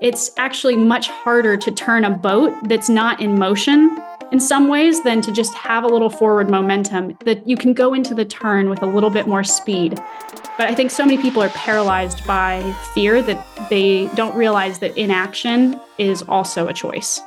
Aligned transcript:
It's 0.00 0.30
actually 0.36 0.76
much 0.76 1.08
harder 1.08 1.56
to 1.56 1.70
turn 1.70 2.04
a 2.04 2.10
boat 2.10 2.52
that's 2.64 2.88
not 2.88 3.20
in 3.20 3.38
motion 3.38 3.96
in 4.32 4.40
some 4.40 4.68
ways 4.68 5.02
than 5.04 5.20
to 5.20 5.30
just 5.30 5.54
have 5.54 5.84
a 5.84 5.86
little 5.86 6.10
forward 6.10 6.50
momentum 6.50 7.16
that 7.24 7.46
you 7.46 7.56
can 7.56 7.72
go 7.72 7.94
into 7.94 8.14
the 8.14 8.24
turn 8.24 8.68
with 8.68 8.82
a 8.82 8.86
little 8.86 9.10
bit 9.10 9.28
more 9.28 9.44
speed. 9.44 9.94
But 10.58 10.68
I 10.68 10.74
think 10.74 10.90
so 10.90 11.04
many 11.04 11.20
people 11.20 11.42
are 11.42 11.50
paralyzed 11.50 12.26
by 12.26 12.62
fear 12.94 13.22
that 13.22 13.46
they 13.70 14.06
don't 14.14 14.34
realize 14.34 14.80
that 14.80 14.96
inaction 14.98 15.80
is 15.98 16.22
also 16.22 16.66
a 16.66 16.72
choice. 16.72 17.20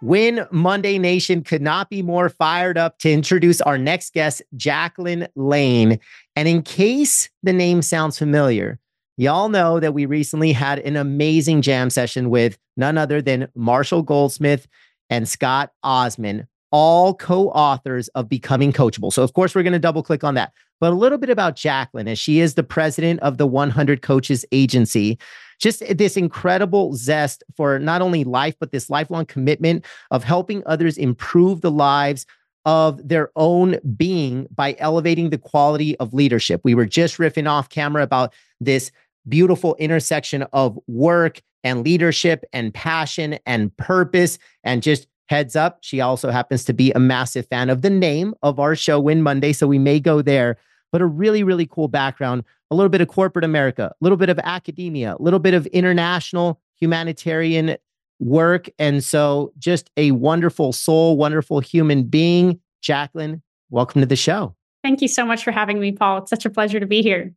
Win 0.00 0.46
Monday 0.52 0.96
Nation 0.96 1.42
could 1.42 1.60
not 1.60 1.90
be 1.90 2.02
more 2.02 2.28
fired 2.28 2.78
up 2.78 2.98
to 2.98 3.10
introduce 3.10 3.60
our 3.60 3.76
next 3.76 4.14
guest, 4.14 4.42
Jacquelyn 4.56 5.26
Lane. 5.34 5.98
And 6.38 6.46
in 6.46 6.62
case 6.62 7.28
the 7.42 7.52
name 7.52 7.82
sounds 7.82 8.16
familiar, 8.16 8.78
y'all 9.16 9.48
know 9.48 9.80
that 9.80 9.92
we 9.92 10.06
recently 10.06 10.52
had 10.52 10.78
an 10.78 10.94
amazing 10.94 11.62
jam 11.62 11.90
session 11.90 12.30
with 12.30 12.56
none 12.76 12.96
other 12.96 13.20
than 13.20 13.48
Marshall 13.56 14.02
Goldsmith 14.04 14.68
and 15.10 15.28
Scott 15.28 15.72
Osman, 15.82 16.46
all 16.70 17.12
co 17.12 17.48
authors 17.48 18.06
of 18.14 18.28
Becoming 18.28 18.72
Coachable. 18.72 19.12
So, 19.12 19.24
of 19.24 19.32
course, 19.32 19.52
we're 19.52 19.64
going 19.64 19.72
to 19.72 19.80
double 19.80 20.04
click 20.04 20.22
on 20.22 20.34
that. 20.34 20.52
But 20.78 20.92
a 20.92 20.94
little 20.94 21.18
bit 21.18 21.28
about 21.28 21.56
Jacquelyn, 21.56 22.06
as 22.06 22.20
she 22.20 22.38
is 22.38 22.54
the 22.54 22.62
president 22.62 23.18
of 23.18 23.38
the 23.38 23.46
100 23.48 24.02
Coaches 24.02 24.44
Agency. 24.52 25.18
Just 25.58 25.82
this 25.98 26.16
incredible 26.16 26.94
zest 26.94 27.42
for 27.56 27.80
not 27.80 28.00
only 28.00 28.22
life, 28.22 28.54
but 28.60 28.70
this 28.70 28.88
lifelong 28.88 29.26
commitment 29.26 29.84
of 30.12 30.22
helping 30.22 30.62
others 30.66 30.96
improve 30.96 31.62
the 31.62 31.70
lives 31.72 32.26
of 32.64 33.06
their 33.06 33.30
own 33.36 33.78
being 33.96 34.46
by 34.54 34.76
elevating 34.78 35.30
the 35.30 35.38
quality 35.38 35.96
of 35.98 36.12
leadership. 36.12 36.60
We 36.64 36.74
were 36.74 36.86
just 36.86 37.18
riffing 37.18 37.48
off 37.48 37.68
camera 37.68 38.02
about 38.02 38.32
this 38.60 38.90
beautiful 39.28 39.74
intersection 39.76 40.42
of 40.52 40.78
work 40.86 41.40
and 41.64 41.84
leadership 41.84 42.44
and 42.52 42.72
passion 42.72 43.38
and 43.46 43.76
purpose. 43.76 44.38
And 44.64 44.82
just 44.82 45.06
heads 45.28 45.56
up, 45.56 45.78
she 45.82 46.00
also 46.00 46.30
happens 46.30 46.64
to 46.64 46.72
be 46.72 46.92
a 46.92 46.98
massive 46.98 47.46
fan 47.46 47.70
of 47.70 47.82
the 47.82 47.90
name 47.90 48.34
of 48.42 48.58
our 48.58 48.74
show, 48.74 48.98
Win 48.98 49.22
Monday. 49.22 49.52
So 49.52 49.66
we 49.66 49.78
may 49.78 50.00
go 50.00 50.22
there, 50.22 50.56
but 50.92 51.00
a 51.00 51.06
really, 51.06 51.42
really 51.42 51.66
cool 51.66 51.88
background, 51.88 52.44
a 52.70 52.74
little 52.74 52.88
bit 52.88 53.00
of 53.00 53.08
corporate 53.08 53.44
America, 53.44 53.92
a 53.92 54.04
little 54.04 54.18
bit 54.18 54.30
of 54.30 54.38
academia, 54.40 55.16
a 55.18 55.22
little 55.22 55.38
bit 55.38 55.54
of 55.54 55.66
international 55.66 56.60
humanitarian 56.76 57.76
work. 58.20 58.68
And 58.78 59.02
so 59.02 59.52
just 59.58 59.90
a 59.96 60.10
wonderful 60.12 60.72
soul, 60.72 61.16
wonderful 61.16 61.60
human 61.60 62.04
being. 62.04 62.60
Jacquelyn, 62.82 63.42
welcome 63.70 64.00
to 64.00 64.06
the 64.06 64.16
show. 64.16 64.54
Thank 64.82 65.02
you 65.02 65.08
so 65.08 65.24
much 65.24 65.44
for 65.44 65.50
having 65.50 65.80
me, 65.80 65.92
Paul. 65.92 66.18
It's 66.18 66.30
such 66.30 66.44
a 66.44 66.50
pleasure 66.50 66.80
to 66.80 66.86
be 66.86 67.02
here. 67.02 67.32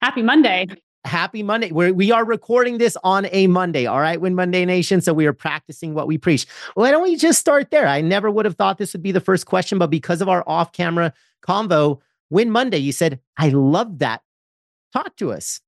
Happy 0.00 0.22
Monday 0.22 0.66
happy 1.04 1.42
Monday. 1.42 1.72
We're, 1.72 1.92
we 1.92 2.12
are 2.12 2.24
recording 2.24 2.78
this 2.78 2.96
on 3.02 3.26
a 3.32 3.46
Monday. 3.46 3.86
All 3.86 4.00
right, 4.00 4.20
Win 4.20 4.34
Monday 4.34 4.64
Nation. 4.64 5.00
So 5.00 5.12
we 5.12 5.26
are 5.26 5.32
practicing 5.32 5.94
what 5.94 6.06
we 6.06 6.18
preach. 6.18 6.46
Why 6.74 6.90
don't 6.90 7.02
we 7.02 7.16
just 7.16 7.40
start 7.40 7.70
there? 7.70 7.86
I 7.86 8.00
never 8.00 8.30
would 8.30 8.44
have 8.44 8.56
thought 8.56 8.78
this 8.78 8.92
would 8.92 9.02
be 9.02 9.12
the 9.12 9.20
first 9.20 9.46
question, 9.46 9.78
but 9.78 9.90
because 9.90 10.20
of 10.20 10.28
our 10.28 10.44
off 10.46 10.72
camera 10.72 11.12
convo, 11.46 12.00
Win 12.30 12.50
Monday, 12.50 12.78
you 12.78 12.92
said, 12.92 13.20
I 13.36 13.50
love 13.50 13.98
that. 13.98 14.22
Talk 14.92 15.16
to 15.16 15.32
us. 15.32 15.60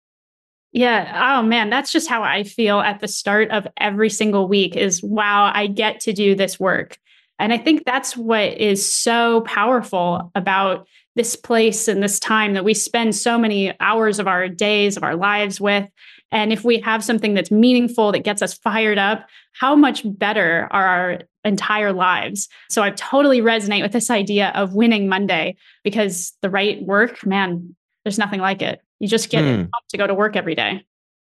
Yeah. 0.74 1.38
Oh 1.38 1.42
man, 1.42 1.70
that's 1.70 1.92
just 1.92 2.08
how 2.08 2.24
I 2.24 2.42
feel 2.42 2.80
at 2.80 2.98
the 2.98 3.06
start 3.06 3.52
of 3.52 3.66
every 3.76 4.10
single 4.10 4.48
week 4.48 4.74
is 4.74 5.02
wow, 5.04 5.52
I 5.54 5.68
get 5.68 6.00
to 6.00 6.12
do 6.12 6.34
this 6.34 6.58
work. 6.58 6.98
And 7.38 7.52
I 7.52 7.58
think 7.58 7.84
that's 7.84 8.16
what 8.16 8.54
is 8.54 8.84
so 8.84 9.42
powerful 9.42 10.32
about 10.34 10.86
this 11.14 11.36
place 11.36 11.86
and 11.86 12.02
this 12.02 12.18
time 12.18 12.54
that 12.54 12.64
we 12.64 12.74
spend 12.74 13.14
so 13.14 13.38
many 13.38 13.72
hours 13.78 14.18
of 14.18 14.26
our 14.26 14.48
days, 14.48 14.96
of 14.96 15.04
our 15.04 15.14
lives 15.14 15.60
with. 15.60 15.88
And 16.32 16.52
if 16.52 16.64
we 16.64 16.80
have 16.80 17.04
something 17.04 17.34
that's 17.34 17.52
meaningful 17.52 18.10
that 18.10 18.24
gets 18.24 18.42
us 18.42 18.54
fired 18.54 18.98
up, 18.98 19.28
how 19.52 19.76
much 19.76 20.02
better 20.04 20.66
are 20.72 20.86
our 20.86 21.20
entire 21.44 21.92
lives? 21.92 22.48
So 22.68 22.82
I 22.82 22.90
totally 22.90 23.40
resonate 23.40 23.82
with 23.82 23.92
this 23.92 24.10
idea 24.10 24.50
of 24.56 24.74
winning 24.74 25.08
Monday 25.08 25.56
because 25.84 26.32
the 26.42 26.50
right 26.50 26.82
work, 26.82 27.24
man, 27.24 27.76
there's 28.04 28.18
nothing 28.18 28.40
like 28.40 28.60
it. 28.60 28.80
You 29.04 29.08
just 29.08 29.28
get 29.28 29.44
mm. 29.44 29.68
to 29.90 29.96
go 29.98 30.06
to 30.06 30.14
work 30.14 30.34
every 30.34 30.54
day. 30.54 30.82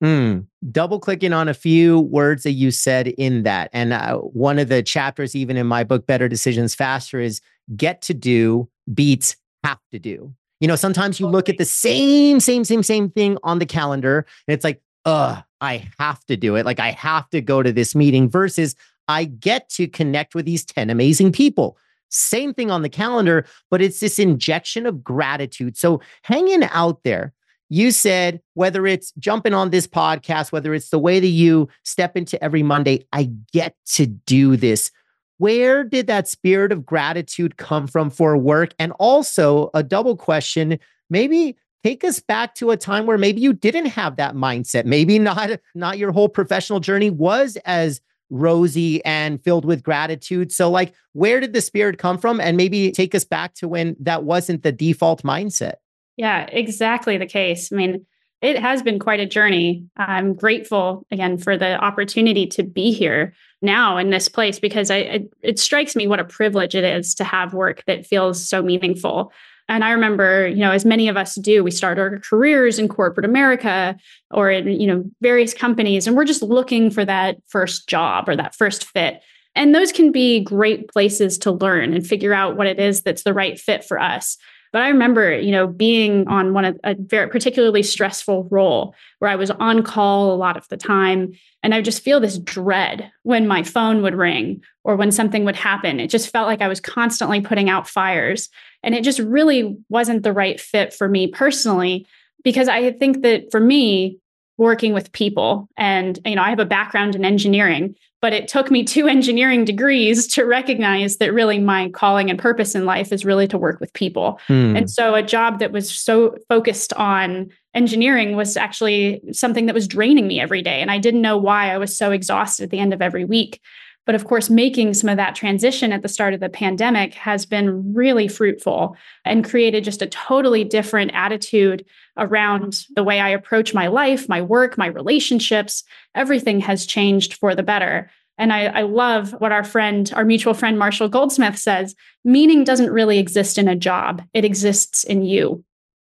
Mm. 0.01 0.47
Double 0.71 1.01
clicking 1.01 1.33
on 1.33 1.49
a 1.49 1.55
few 1.55 1.99
words 1.99 2.45
that 2.45 2.53
you 2.53 2.71
said 2.71 3.09
in 3.09 3.43
that. 3.43 3.71
And 3.73 3.93
uh, 3.93 4.19
one 4.19 4.61
of 4.61 4.69
the 4.69 4.85
chapters, 4.85 5.35
even 5.35 5.57
in 5.57 5.67
my 5.67 5.83
book, 5.83 6.07
Better 6.07 6.29
Decisions 6.29 6.77
Faster, 6.77 7.19
is 7.19 7.41
get 7.77 8.03
to 8.03 8.15
do 8.15 8.69
beats 8.95 9.35
have 9.65 9.81
to 9.91 9.99
do. 9.99 10.33
You 10.61 10.69
know, 10.69 10.77
sometimes 10.77 11.19
you 11.19 11.27
look 11.27 11.49
at 11.49 11.59
the 11.59 11.65
same, 11.65 12.39
same, 12.39 12.63
same, 12.63 12.85
same 12.85 13.11
thing 13.11 13.37
on 13.43 13.59
the 13.59 13.67
calendar 13.67 14.25
and 14.47 14.55
it's 14.55 14.63
like, 14.63 14.81
ugh, 15.05 15.43
I 15.61 15.89
have 15.99 16.25
to 16.27 16.37
do 16.37 16.55
it. 16.55 16.65
Like 16.65 16.79
I 16.79 16.93
have 16.93 17.29
to 17.31 17.41
go 17.41 17.65
to 17.65 17.73
this 17.73 17.97
meeting 17.97 18.31
versus 18.31 18.77
I 19.09 19.25
get 19.25 19.69
to 19.71 19.89
connect 19.89 20.37
with 20.37 20.45
these 20.45 20.65
10 20.65 20.89
amazing 20.89 21.33
people. 21.33 21.79
Same 22.11 22.55
thing 22.55 22.71
on 22.71 22.83
the 22.83 22.89
calendar, 22.89 23.45
but 23.71 23.83
it's 23.83 23.99
this 24.01 24.19
injection 24.19 24.87
of 24.87 25.03
gratitude. 25.03 25.77
So 25.77 26.01
hanging 26.23 26.63
out 26.65 27.03
there, 27.03 27.33
you 27.69 27.91
said 27.91 28.41
whether 28.55 28.87
it's 28.87 29.13
jumping 29.19 29.55
on 29.55 29.71
this 29.71 29.87
podcast, 29.87 30.53
whether 30.53 30.75
it's 30.75 30.91
the 30.91 30.99
way 30.99 31.21
that 31.21 31.27
you 31.27 31.69
step 31.85 32.17
into 32.17 32.43
every 32.43 32.63
Monday, 32.63 33.07
I 33.13 33.31
get 33.53 33.77
to 33.95 34.07
do 34.07 34.57
this 34.57 34.91
where 35.39 35.85
did 35.85 36.07
that 36.07 36.29
spirit 36.29 36.73
of 36.73 36.87
gratitude 36.87 37.57
come 37.57 37.87
from 37.87 38.11
for 38.11 38.37
work? 38.37 38.75
And 38.79 38.93
also, 38.99 39.71
a 39.75 39.83
double 39.83 40.17
question 40.17 40.79
maybe 41.11 41.57
take 41.85 42.03
us 42.05 42.21
back 42.21 42.55
to 42.57 42.71
a 42.71 42.77
time 42.77 43.07
where 43.07 43.19
maybe 43.19 43.41
you 43.41 43.53
didn't 43.53 43.87
have 43.87 44.17
that 44.17 44.35
mindset. 44.35 44.87
Maybe 44.87 45.19
not, 45.19 45.51
not 45.75 45.99
your 45.99 46.11
whole 46.11 46.29
professional 46.29 46.81
journey 46.81 47.11
was 47.11 47.57
as 47.65 48.01
rosy 48.29 49.05
and 49.05 49.43
filled 49.45 49.65
with 49.65 49.85
gratitude. 49.85 50.51
So, 50.51 50.71
like, 50.71 50.95
where 51.13 51.39
did 51.39 51.53
the 51.53 51.61
spirit 51.61 51.99
come 51.99 52.19
from? 52.19 52.41
And 52.41 52.57
maybe 52.57 52.91
take 52.91 53.15
us 53.15 53.25
back 53.25 53.55
to 53.57 53.69
when 53.69 53.95
that 54.01 54.25
wasn't 54.25 54.63
the 54.63 54.73
default 54.73 55.23
mindset. 55.23 55.75
Yeah, 56.17 56.47
exactly 56.51 57.19
the 57.19 57.27
case. 57.27 57.73
I 57.73 57.77
mean, 57.77 58.07
it 58.43 58.59
has 58.59 58.83
been 58.83 58.99
quite 58.99 59.21
a 59.21 59.27
journey. 59.27 59.85
I'm 59.97 60.35
grateful 60.35 61.07
again 61.11 61.39
for 61.39 61.57
the 61.57 61.77
opportunity 61.83 62.47
to 62.49 62.63
be 62.63 62.93
here 62.93 63.35
now 63.63 63.97
in 63.97 64.11
this 64.11 64.29
place 64.29 64.59
because 64.59 64.91
I, 64.91 64.97
it, 64.97 65.31
it 65.43 65.59
strikes 65.59 65.97
me 65.97 66.07
what 66.07 66.21
a 66.21 66.25
privilege 66.25 66.75
it 66.75 66.85
is 66.85 67.15
to 67.17 67.25
have 67.25 67.55
work 67.55 67.83
that 67.87 68.07
feels 68.07 68.47
so 68.47 68.63
meaningful. 68.63 69.33
And 69.69 69.83
I 69.83 69.91
remember, 69.91 70.47
you 70.47 70.59
know, 70.59 70.71
as 70.71 70.85
many 70.85 71.09
of 71.09 71.17
us 71.17 71.35
do, 71.35 71.65
we 71.65 71.71
start 71.71 71.99
our 71.99 72.21
careers 72.21 72.79
in 72.79 72.89
corporate 72.89 73.25
America 73.25 73.97
or 74.31 74.51
in, 74.51 74.69
you 74.69 74.87
know, 74.87 75.05
various 75.21 75.53
companies, 75.53 76.07
and 76.07 76.17
we're 76.17 76.25
just 76.25 76.43
looking 76.43 76.91
for 76.91 77.05
that 77.05 77.39
first 77.49 77.89
job 77.89 78.29
or 78.29 78.37
that 78.37 78.55
first 78.55 78.85
fit. 78.85 79.23
And 79.57 79.75
those 79.75 79.91
can 79.91 80.13
be 80.13 80.41
great 80.41 80.89
places 80.89 81.39
to 81.39 81.51
learn 81.51 81.95
and 81.95 82.07
figure 82.07 82.35
out 82.35 82.57
what 82.57 82.67
it 82.67 82.79
is 82.79 83.03
that's 83.03 83.25
the 83.25 83.35
right 83.35 83.59
fit 83.59 83.85
for 83.85 83.99
us. 83.99 84.37
But 84.77 84.83
I 84.83 84.89
remember, 84.89 85.35
you 85.35 85.53
know, 85.53 85.67
being 85.67 86.29
on 86.29 86.53
one 86.53 86.67
of 86.67 86.79
a 86.85 86.95
very 86.99 87.31
particularly 87.31 87.83
stressful 87.83 88.47
role 88.51 88.95
where 89.21 89.31
I 89.31 89.37
was 89.37 89.51
on 89.53 89.83
call 89.83 90.35
a 90.35 90.37
lot 90.37 90.59
of 90.59 90.69
the 90.69 90.77
time. 90.77 91.33
And 91.63 91.75
I 91.75 91.81
just 91.81 92.03
feel 92.03 92.21
this 92.21 92.37
dread 92.37 93.11
when 93.23 93.49
my 93.49 93.63
phone 93.63 94.03
would 94.03 94.15
ring 94.15 94.61
or 94.85 94.95
when 94.95 95.11
something 95.11 95.47
would 95.47 95.57
happen. 95.57 95.99
It 95.99 96.11
just 96.11 96.29
felt 96.29 96.47
like 96.47 96.61
I 96.61 96.69
was 96.69 96.81
constantly 96.81 97.41
putting 97.41 97.71
out 97.71 97.89
fires. 97.89 98.51
And 98.83 98.95
it 98.95 99.03
just 99.03 99.19
really 99.19 99.79
wasn't 99.89 100.25
the 100.25 100.35
right 100.35 100.61
fit 100.61 100.93
for 100.93 101.09
me 101.09 101.29
personally, 101.29 102.07
because 102.45 102.69
I 102.69 102.93
think 102.93 103.23
that 103.23 103.51
for 103.51 103.61
me, 103.61 104.19
working 104.59 104.93
with 104.93 105.13
people. 105.13 105.69
And 105.77 106.19
you 106.25 106.35
know 106.35 106.43
i 106.43 106.51
have 106.51 106.59
a 106.59 106.65
background 106.65 107.15
in 107.15 107.25
engineering 107.25 107.95
but 108.23 108.33
it 108.33 108.49
took 108.49 108.71
me 108.71 108.83
two 108.83 109.07
engineering 109.17 109.65
degrees 109.65 110.27
to 110.27 110.45
recognize 110.45 111.19
that 111.19 111.33
really 111.33 111.59
my 111.59 111.91
calling 111.91 112.31
and 112.31 112.39
purpose 112.39 112.75
in 112.75 112.85
life 112.85 113.13
is 113.13 113.25
really 113.25 113.47
to 113.47 113.59
work 113.59 113.79
with 113.79 113.93
people. 113.93 114.41
Mm. 114.49 114.79
and 114.79 114.91
so 114.91 115.15
a 115.15 115.23
job 115.23 115.59
that 115.59 115.73
was 115.73 115.91
so 115.91 116.37
focused 116.49 116.93
on 116.95 117.51
engineering 117.75 118.37
was 118.37 118.57
actually 118.57 119.21
something 119.33 119.67
that 119.67 119.75
was 119.75 119.87
draining 119.87 120.27
me 120.27 120.41
every 120.41 120.63
day. 120.63 120.81
And 120.81 120.91
i 120.91 120.99
didn't 120.99 121.23
know 121.23 121.37
why 121.37 121.73
i 121.73 121.79
was 121.79 121.97
so 121.97 122.11
exhausted 122.11 122.65
at 122.65 122.71
the 122.71 122.79
end 122.79 122.93
of 122.93 123.03
every 123.03 123.25
week 123.25 123.61
but 124.07 124.15
of 124.15 124.25
course, 124.25 124.49
making 124.49 124.95
some 124.95 125.11
of 125.11 125.17
that 125.17 125.35
transition 125.35 125.93
at 125.93 126.03
the 126.03 126.09
start 126.09 126.33
of 126.33 126.41
the 126.41 126.49
pandemic 126.49 127.13
has 127.15 127.45
been 127.45 127.93
really 127.93 128.29
fruitful 128.29 128.97
and 129.25 129.45
created 129.45 129.85
just 129.85 130.01
a 130.01 130.07
totally 130.07 130.63
different 130.63 131.11
attitude 131.13 131.85
around 132.17 132.87
the 132.95 133.03
way 133.03 133.21
I 133.21 133.29
approach 133.29 133.75
my 133.75 133.89
life, 133.89 134.29
my 134.29 134.41
work, 134.41 134.79
my 134.79 134.87
relationships. 134.87 135.83
Everything 136.15 136.61
has 136.61 136.87
changed 136.87 137.35
for 137.35 137.55
the 137.55 137.65
better. 137.65 138.09
And 138.39 138.53
I, 138.53 138.67
I, 138.67 138.83
love 138.83 139.33
what 139.39 139.51
our 139.51 139.65
friend, 139.65 140.13
our 140.15 140.25
mutual 140.25 140.53
friend, 140.55 140.79
Marshall 140.79 141.09
Goldsmith 141.09 141.59
says 141.59 141.95
meaning 142.23 142.65
doesn't 142.65 142.93
really 142.93 143.19
exist 143.19 143.57
in 143.57 143.67
a 143.67 143.75
job, 143.75 144.23
it 144.35 144.45
exists 144.45 145.05
in 145.05 145.23
you. 145.23 145.65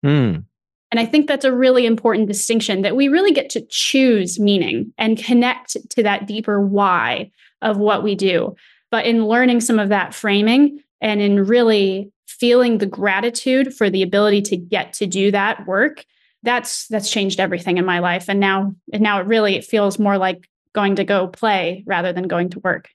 Mm. 0.04 0.44
And 0.90 1.00
I 1.00 1.06
think 1.06 1.28
that's 1.28 1.46
a 1.46 1.54
really 1.54 1.86
important 1.86 2.28
distinction 2.28 2.82
that 2.82 2.96
we 2.96 3.08
really 3.08 3.34
get 3.34 3.50
to 3.52 3.66
choose 3.70 4.40
meaning 4.40 4.94
and 4.98 5.18
connect 5.18 5.78
to 5.92 6.04
that 6.04 6.28
deeper 6.28 6.60
why 6.60 7.30
of 7.62 7.78
what 7.78 8.04
we 8.04 8.16
do. 8.16 8.56
But 8.92 9.06
in 9.06 9.28
learning 9.28 9.62
some 9.62 9.80
of 9.80 9.90
that 9.90 10.14
framing 10.14 10.82
and 11.02 11.22
in 11.22 11.46
really 11.46 12.12
feeling 12.28 12.78
the 12.78 12.86
gratitude 12.86 13.74
for 13.74 13.90
the 13.90 14.04
ability 14.04 14.42
to 14.44 14.58
get 14.58 14.94
to 14.94 15.08
do 15.08 15.32
that 15.32 15.66
work, 15.68 16.06
that's 16.44 16.88
that's 16.88 17.10
changed 17.10 17.40
everything 17.40 17.78
in 17.78 17.86
my 17.86 18.00
life. 18.00 18.30
And 18.30 18.40
now 18.40 18.74
and 18.94 19.02
now 19.02 19.20
it 19.20 19.28
really 19.28 19.56
it 19.56 19.66
feels 19.66 20.00
more 20.00 20.18
like 20.18 20.48
going 20.74 20.96
to 20.96 21.04
go 21.04 21.28
play 21.28 21.84
rather 21.88 22.14
than 22.14 22.28
going 22.28 22.50
to 22.52 22.60
work. 22.60 22.90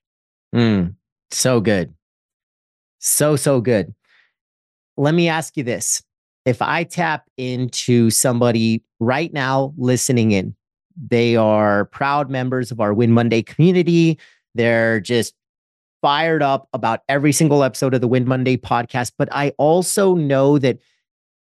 Mm, 0.55 0.95
so 1.31 1.61
good. 1.61 1.93
So, 3.01 3.35
so 3.35 3.61
good. 3.61 3.93
Let 4.97 5.15
me 5.15 5.29
ask 5.29 5.57
you 5.57 5.65
this. 5.65 6.03
If 6.45 6.63
I 6.63 6.85
tap 6.85 7.29
into 7.37 8.11
somebody 8.11 8.85
right 9.01 9.33
now 9.33 9.75
listening 9.77 10.31
in, 10.31 10.55
they 10.97 11.35
are 11.37 11.87
proud 11.87 12.31
members 12.31 12.71
of 12.71 12.81
our 12.81 12.95
Win 12.95 13.11
Monday 13.13 13.43
community. 13.43 14.19
They're 14.55 15.01
just 15.01 15.35
fired 16.01 16.43
up 16.43 16.69
about 16.73 17.01
every 17.09 17.33
single 17.33 17.63
episode 17.63 17.95
of 17.95 18.01
the 18.01 18.09
Win 18.09 18.27
Monday 18.27 18.57
podcast. 18.57 19.13
But 19.17 19.29
I 19.33 19.51
also 19.57 20.15
know 20.15 20.59
that 20.59 20.79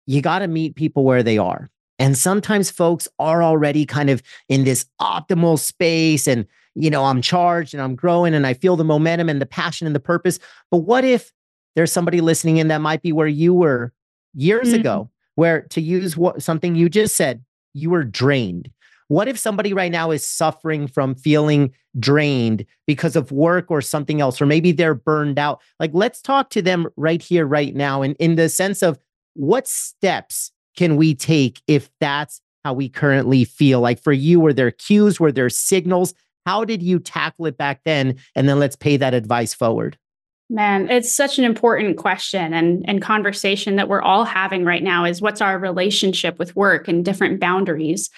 you 0.08 0.22
got 0.22 0.40
to 0.40 0.48
meet 0.48 0.76
people 0.76 1.04
where 1.04 1.24
they 1.24 1.38
are. 1.38 1.70
And 2.00 2.18
sometimes 2.18 2.72
folks 2.72 3.08
are 3.20 3.44
already 3.44 3.86
kind 3.86 4.10
of 4.10 4.24
in 4.48 4.64
this 4.64 4.86
optimal 5.02 5.60
space 5.60 6.28
and, 6.28 6.46
you 6.74 6.90
know, 6.90 7.06
I'm 7.06 7.22
charged 7.22 7.74
and 7.74 7.84
I'm 7.84 7.96
growing 7.96 8.34
and 8.34 8.48
I 8.48 8.54
feel 8.54 8.78
the 8.78 8.86
momentum 8.86 9.30
and 9.30 9.42
the 9.42 9.46
passion 9.46 9.86
and 9.86 9.96
the 9.96 10.00
purpose. 10.00 10.40
But 10.72 10.78
what 10.78 11.04
if 11.04 11.32
there's 11.76 11.92
somebody 11.92 12.22
listening 12.22 12.58
in 12.58 12.70
that 12.70 12.82
might 12.82 13.02
be 13.02 13.12
where 13.12 13.28
you 13.28 13.54
were 13.54 13.94
years 14.34 14.70
mm-hmm. 14.70 14.80
ago, 14.80 15.10
where 15.36 15.62
to 15.62 15.82
use 15.82 16.18
what 16.18 16.42
something 16.42 16.76
you 16.76 16.90
just 16.90 17.16
said, 17.16 17.44
you 17.74 17.90
were 17.90 18.04
drained. 18.04 18.72
What 19.10 19.28
if 19.28 19.38
somebody 19.38 19.74
right 19.74 19.92
now 19.92 20.12
is 20.12 20.24
suffering 20.24 20.88
from 20.88 21.16
feeling 21.16 21.72
drained 22.00 22.66
because 22.88 23.16
of 23.16 23.32
work 23.32 23.70
or 23.70 23.82
something 23.82 24.22
else, 24.22 24.40
or 24.40 24.46
maybe 24.46 24.72
they're 24.72 24.96
burned 24.96 25.38
out? 25.38 25.62
Like, 25.80 25.92
let's 25.94 26.22
talk 26.22 26.52
to 26.52 26.62
them 26.62 26.88
right 26.96 27.22
here, 27.22 27.46
right 27.46 27.76
now, 27.76 28.02
and 28.02 28.16
in 28.20 28.36
the 28.36 28.50
sense 28.50 28.82
of 28.82 29.00
what 29.34 29.68
steps 29.68 30.52
can 30.78 30.96
we 30.96 31.16
take 31.16 31.62
if 31.68 31.90
that's 32.00 32.40
how 32.64 32.74
we 32.74 32.88
currently 32.88 33.46
feel? 33.46 33.82
Like 33.82 34.00
for 34.02 34.14
you, 34.14 34.40
were 34.40 34.54
there 34.54 34.72
cues, 34.72 35.20
were 35.20 35.32
there 35.32 35.50
signals? 35.50 36.14
How 36.46 36.64
did 36.64 36.84
you 36.84 37.00
tackle 37.00 37.48
it 37.48 37.58
back 37.58 37.82
then? 37.86 38.16
And 38.36 38.48
then 38.48 38.60
let's 38.60 38.76
pay 38.76 38.98
that 38.98 39.14
advice 39.14 39.54
forward. 39.54 39.98
Man, 40.52 40.90
it's 40.90 41.14
such 41.14 41.38
an 41.38 41.46
important 41.46 41.98
question 41.98 42.54
and, 42.54 42.84
and 42.88 43.02
conversation 43.02 43.76
that 43.76 43.88
we're 43.88 44.02
all 44.02 44.24
having 44.24 44.66
right 44.66 44.82
now 44.82 45.06
is 45.06 45.22
what's 45.22 45.42
our 45.42 45.60
relationship 45.60 46.40
with 46.40 46.56
work 46.56 46.88
and 46.88 47.06
different 47.06 47.40
boundaries. 47.40 48.10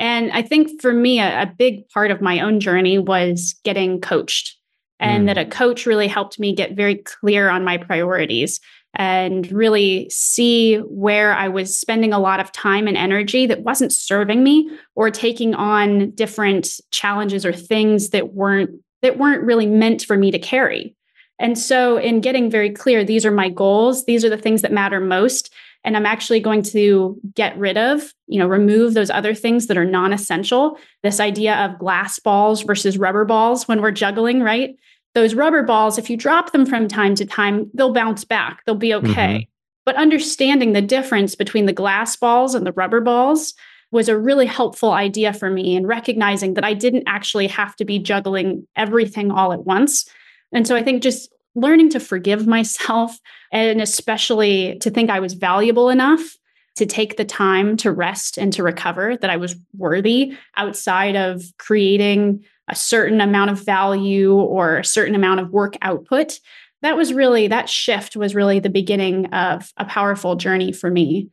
And 0.00 0.32
I 0.32 0.40
think 0.40 0.80
for 0.80 0.92
me, 0.92 1.20
a, 1.20 1.42
a 1.42 1.46
big 1.46 1.88
part 1.90 2.10
of 2.10 2.22
my 2.22 2.40
own 2.40 2.58
journey 2.58 2.98
was 2.98 3.54
getting 3.64 4.00
coached, 4.00 4.56
and 4.98 5.24
mm. 5.24 5.26
that 5.26 5.38
a 5.38 5.44
coach 5.44 5.86
really 5.86 6.08
helped 6.08 6.40
me 6.40 6.54
get 6.54 6.72
very 6.72 6.96
clear 6.96 7.50
on 7.50 7.64
my 7.64 7.76
priorities 7.76 8.58
and 8.94 9.50
really 9.52 10.08
see 10.10 10.78
where 10.78 11.34
I 11.34 11.48
was 11.48 11.78
spending 11.78 12.12
a 12.12 12.18
lot 12.18 12.40
of 12.40 12.50
time 12.50 12.88
and 12.88 12.96
energy 12.96 13.46
that 13.46 13.62
wasn't 13.62 13.92
serving 13.92 14.42
me 14.42 14.68
or 14.96 15.10
taking 15.10 15.54
on 15.54 16.10
different 16.12 16.68
challenges 16.90 17.46
or 17.46 17.52
things 17.52 18.10
that 18.10 18.32
weren't 18.34 18.70
that 19.02 19.18
weren't 19.18 19.44
really 19.44 19.66
meant 19.66 20.02
for 20.02 20.16
me 20.16 20.30
to 20.30 20.38
carry. 20.38 20.96
And 21.38 21.58
so, 21.58 21.98
in 21.98 22.20
getting 22.20 22.50
very 22.50 22.70
clear, 22.70 23.04
these 23.04 23.24
are 23.24 23.30
my 23.30 23.48
goals, 23.48 24.06
these 24.06 24.24
are 24.24 24.30
the 24.30 24.36
things 24.36 24.62
that 24.62 24.72
matter 24.72 25.00
most. 25.00 25.52
And 25.84 25.96
I'm 25.96 26.06
actually 26.06 26.40
going 26.40 26.62
to 26.64 27.18
get 27.34 27.56
rid 27.58 27.78
of, 27.78 28.12
you 28.26 28.38
know, 28.38 28.46
remove 28.46 28.94
those 28.94 29.10
other 29.10 29.34
things 29.34 29.66
that 29.66 29.78
are 29.78 29.84
non 29.84 30.12
essential. 30.12 30.78
This 31.02 31.20
idea 31.20 31.56
of 31.56 31.78
glass 31.78 32.18
balls 32.18 32.62
versus 32.62 32.98
rubber 32.98 33.24
balls 33.24 33.66
when 33.66 33.80
we're 33.80 33.90
juggling, 33.90 34.42
right? 34.42 34.76
Those 35.14 35.34
rubber 35.34 35.62
balls, 35.62 35.98
if 35.98 36.10
you 36.10 36.16
drop 36.16 36.52
them 36.52 36.66
from 36.66 36.86
time 36.86 37.14
to 37.16 37.24
time, 37.24 37.70
they'll 37.74 37.92
bounce 37.92 38.24
back, 38.24 38.62
they'll 38.64 38.74
be 38.74 38.94
okay. 38.94 39.08
Mm-hmm. 39.10 39.50
But 39.86 39.96
understanding 39.96 40.72
the 40.72 40.82
difference 40.82 41.34
between 41.34 41.66
the 41.66 41.72
glass 41.72 42.14
balls 42.14 42.54
and 42.54 42.66
the 42.66 42.72
rubber 42.72 43.00
balls 43.00 43.54
was 43.90 44.08
a 44.08 44.16
really 44.16 44.46
helpful 44.46 44.92
idea 44.92 45.32
for 45.32 45.50
me 45.50 45.74
and 45.74 45.88
recognizing 45.88 46.54
that 46.54 46.64
I 46.64 46.74
didn't 46.74 47.04
actually 47.08 47.48
have 47.48 47.74
to 47.76 47.84
be 47.84 47.98
juggling 47.98 48.68
everything 48.76 49.32
all 49.32 49.52
at 49.52 49.64
once 49.64 50.08
and 50.52 50.66
so 50.66 50.76
I 50.76 50.82
think 50.82 51.02
just 51.02 51.32
learning 51.54 51.90
to 51.90 52.00
forgive 52.00 52.46
myself 52.46 53.18
and 53.52 53.80
especially 53.80 54.78
to 54.78 54.90
think 54.90 55.10
I 55.10 55.20
was 55.20 55.34
valuable 55.34 55.88
enough 55.88 56.36
to 56.76 56.86
take 56.86 57.16
the 57.16 57.24
time 57.24 57.76
to 57.78 57.90
rest 57.90 58.38
and 58.38 58.52
to 58.52 58.62
recover, 58.62 59.16
that 59.16 59.30
I 59.30 59.36
was 59.36 59.56
worthy 59.76 60.34
outside 60.56 61.16
of 61.16 61.42
creating 61.58 62.44
a 62.68 62.76
certain 62.76 63.20
amount 63.20 63.50
of 63.50 63.64
value 63.64 64.34
or 64.34 64.78
a 64.78 64.84
certain 64.84 65.14
amount 65.14 65.40
of 65.40 65.50
work 65.50 65.74
output. 65.82 66.38
That 66.82 66.96
was 66.96 67.12
really, 67.12 67.48
that 67.48 67.68
shift 67.68 68.16
was 68.16 68.34
really 68.34 68.60
the 68.60 68.70
beginning 68.70 69.26
of 69.26 69.72
a 69.76 69.84
powerful 69.84 70.36
journey 70.36 70.72
for 70.72 70.90
me. 70.90 71.28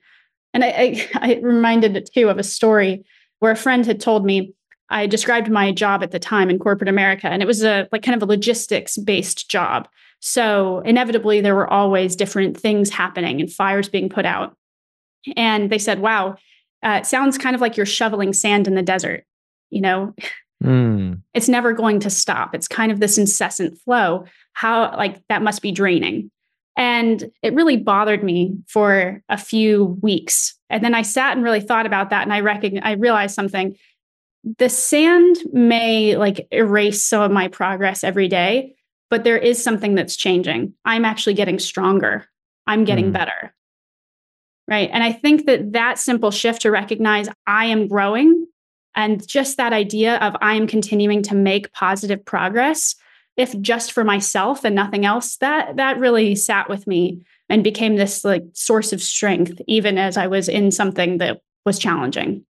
And 0.53 0.63
I, 0.63 0.67
I, 0.67 1.09
I 1.15 1.39
reminded 1.41 1.95
it 1.95 2.09
too 2.13 2.29
of 2.29 2.39
a 2.39 2.43
story 2.43 3.05
where 3.39 3.51
a 3.51 3.55
friend 3.55 3.85
had 3.85 3.99
told 3.99 4.25
me 4.25 4.53
I 4.89 5.05
described 5.05 5.49
my 5.49 5.71
job 5.71 6.01
at 6.01 6.11
the 6.11 6.19
time 6.19 6.49
in 6.49 6.59
corporate 6.59 6.89
America, 6.89 7.27
and 7.27 7.41
it 7.41 7.45
was 7.45 7.63
a 7.63 7.87
like 7.91 8.03
kind 8.03 8.15
of 8.15 8.23
a 8.23 8.31
logistics 8.31 8.97
based 8.97 9.49
job. 9.49 9.87
So 10.19 10.79
inevitably, 10.79 11.41
there 11.41 11.55
were 11.55 11.71
always 11.71 12.15
different 12.15 12.57
things 12.57 12.89
happening 12.89 13.39
and 13.39 13.51
fires 13.51 13.89
being 13.89 14.09
put 14.09 14.25
out. 14.25 14.55
And 15.35 15.69
they 15.69 15.77
said, 15.77 15.99
"Wow, 15.99 16.35
uh, 16.83 16.99
it 17.01 17.05
sounds 17.05 17.37
kind 17.37 17.55
of 17.55 17.61
like 17.61 17.77
you're 17.77 17.85
shoveling 17.85 18.33
sand 18.33 18.67
in 18.67 18.75
the 18.75 18.81
desert. 18.81 19.25
You 19.69 19.81
know, 19.81 20.15
mm. 20.63 21.21
it's 21.33 21.49
never 21.49 21.73
going 21.73 21.99
to 22.01 22.09
stop. 22.09 22.55
It's 22.55 22.67
kind 22.67 22.91
of 22.91 22.99
this 22.99 23.17
incessant 23.17 23.77
flow. 23.79 24.25
How 24.53 24.95
like 24.95 25.21
that 25.29 25.41
must 25.41 25.61
be 25.61 25.71
draining." 25.71 26.31
And 26.75 27.31
it 27.41 27.55
really 27.55 27.77
bothered 27.77 28.23
me 28.23 28.55
for 28.67 29.23
a 29.29 29.37
few 29.37 29.97
weeks. 30.03 30.53
And 30.69 30.85
then 30.85 30.93
I 30.93 31.01
sat 31.01 31.35
and 31.35 31.43
really 31.43 31.59
thought 31.59 31.87
about 31.87 32.11
that, 32.11 32.23
and 32.23 32.33
I 32.33 32.39
recognized 32.41 32.85
I 32.85 32.91
realized 32.93 33.35
something 33.35 33.75
the 34.57 34.69
sand 34.69 35.37
may 35.51 36.15
like 36.15 36.47
erase 36.51 37.03
some 37.03 37.21
of 37.21 37.31
my 37.31 37.47
progress 37.47 38.03
every 38.03 38.27
day, 38.27 38.75
but 39.09 39.24
there 39.24 39.38
is 39.38 39.62
something 39.62 39.95
that's 39.95 40.15
changing. 40.15 40.74
I'm 40.86 41.06
actually 41.06 41.33
getting 41.33 41.59
stronger. 41.59 42.25
I'm 42.65 42.83
getting 42.83 43.09
mm. 43.09 43.13
better. 43.13 43.54
Right. 44.68 44.89
And 44.92 45.04
I 45.04 45.13
think 45.13 45.45
that 45.45 45.71
that 45.74 45.98
simple 45.98 46.31
shift 46.31 46.63
to 46.63 46.71
recognize 46.71 47.30
I 47.45 47.65
am 47.65 47.88
growing 47.88 48.48
and 48.95 49.25
just 49.25 49.57
that 49.57 49.71
idea 49.71 50.18
of 50.18 50.36
I 50.42 50.56
am 50.56 50.68
continuing 50.68 51.21
to 51.24 51.36
make 51.36 51.71
positive 51.71 52.25
progress, 52.25 52.95
if 53.38 53.57
just 53.62 53.94
for 53.94 54.04
myself 54.04 54.65
and 54.65 54.75
nothing 54.75 55.06
else, 55.06 55.38
that 55.38 55.77
that 55.77 56.00
really 56.00 56.36
sat 56.36 56.69
with 56.69 56.86
me 56.86 57.21
and 57.48 57.63
became 57.63 57.95
this 57.95 58.25
like 58.25 58.44
source 58.54 58.92
of 58.92 59.01
strength, 59.01 59.62
even 59.68 59.98
as 59.98 60.18
I 60.18 60.27
was 60.27 60.50
in 60.50 60.71
something 60.71 61.19
that 61.19 61.39
was 61.65 61.80
challenging. 61.80 62.45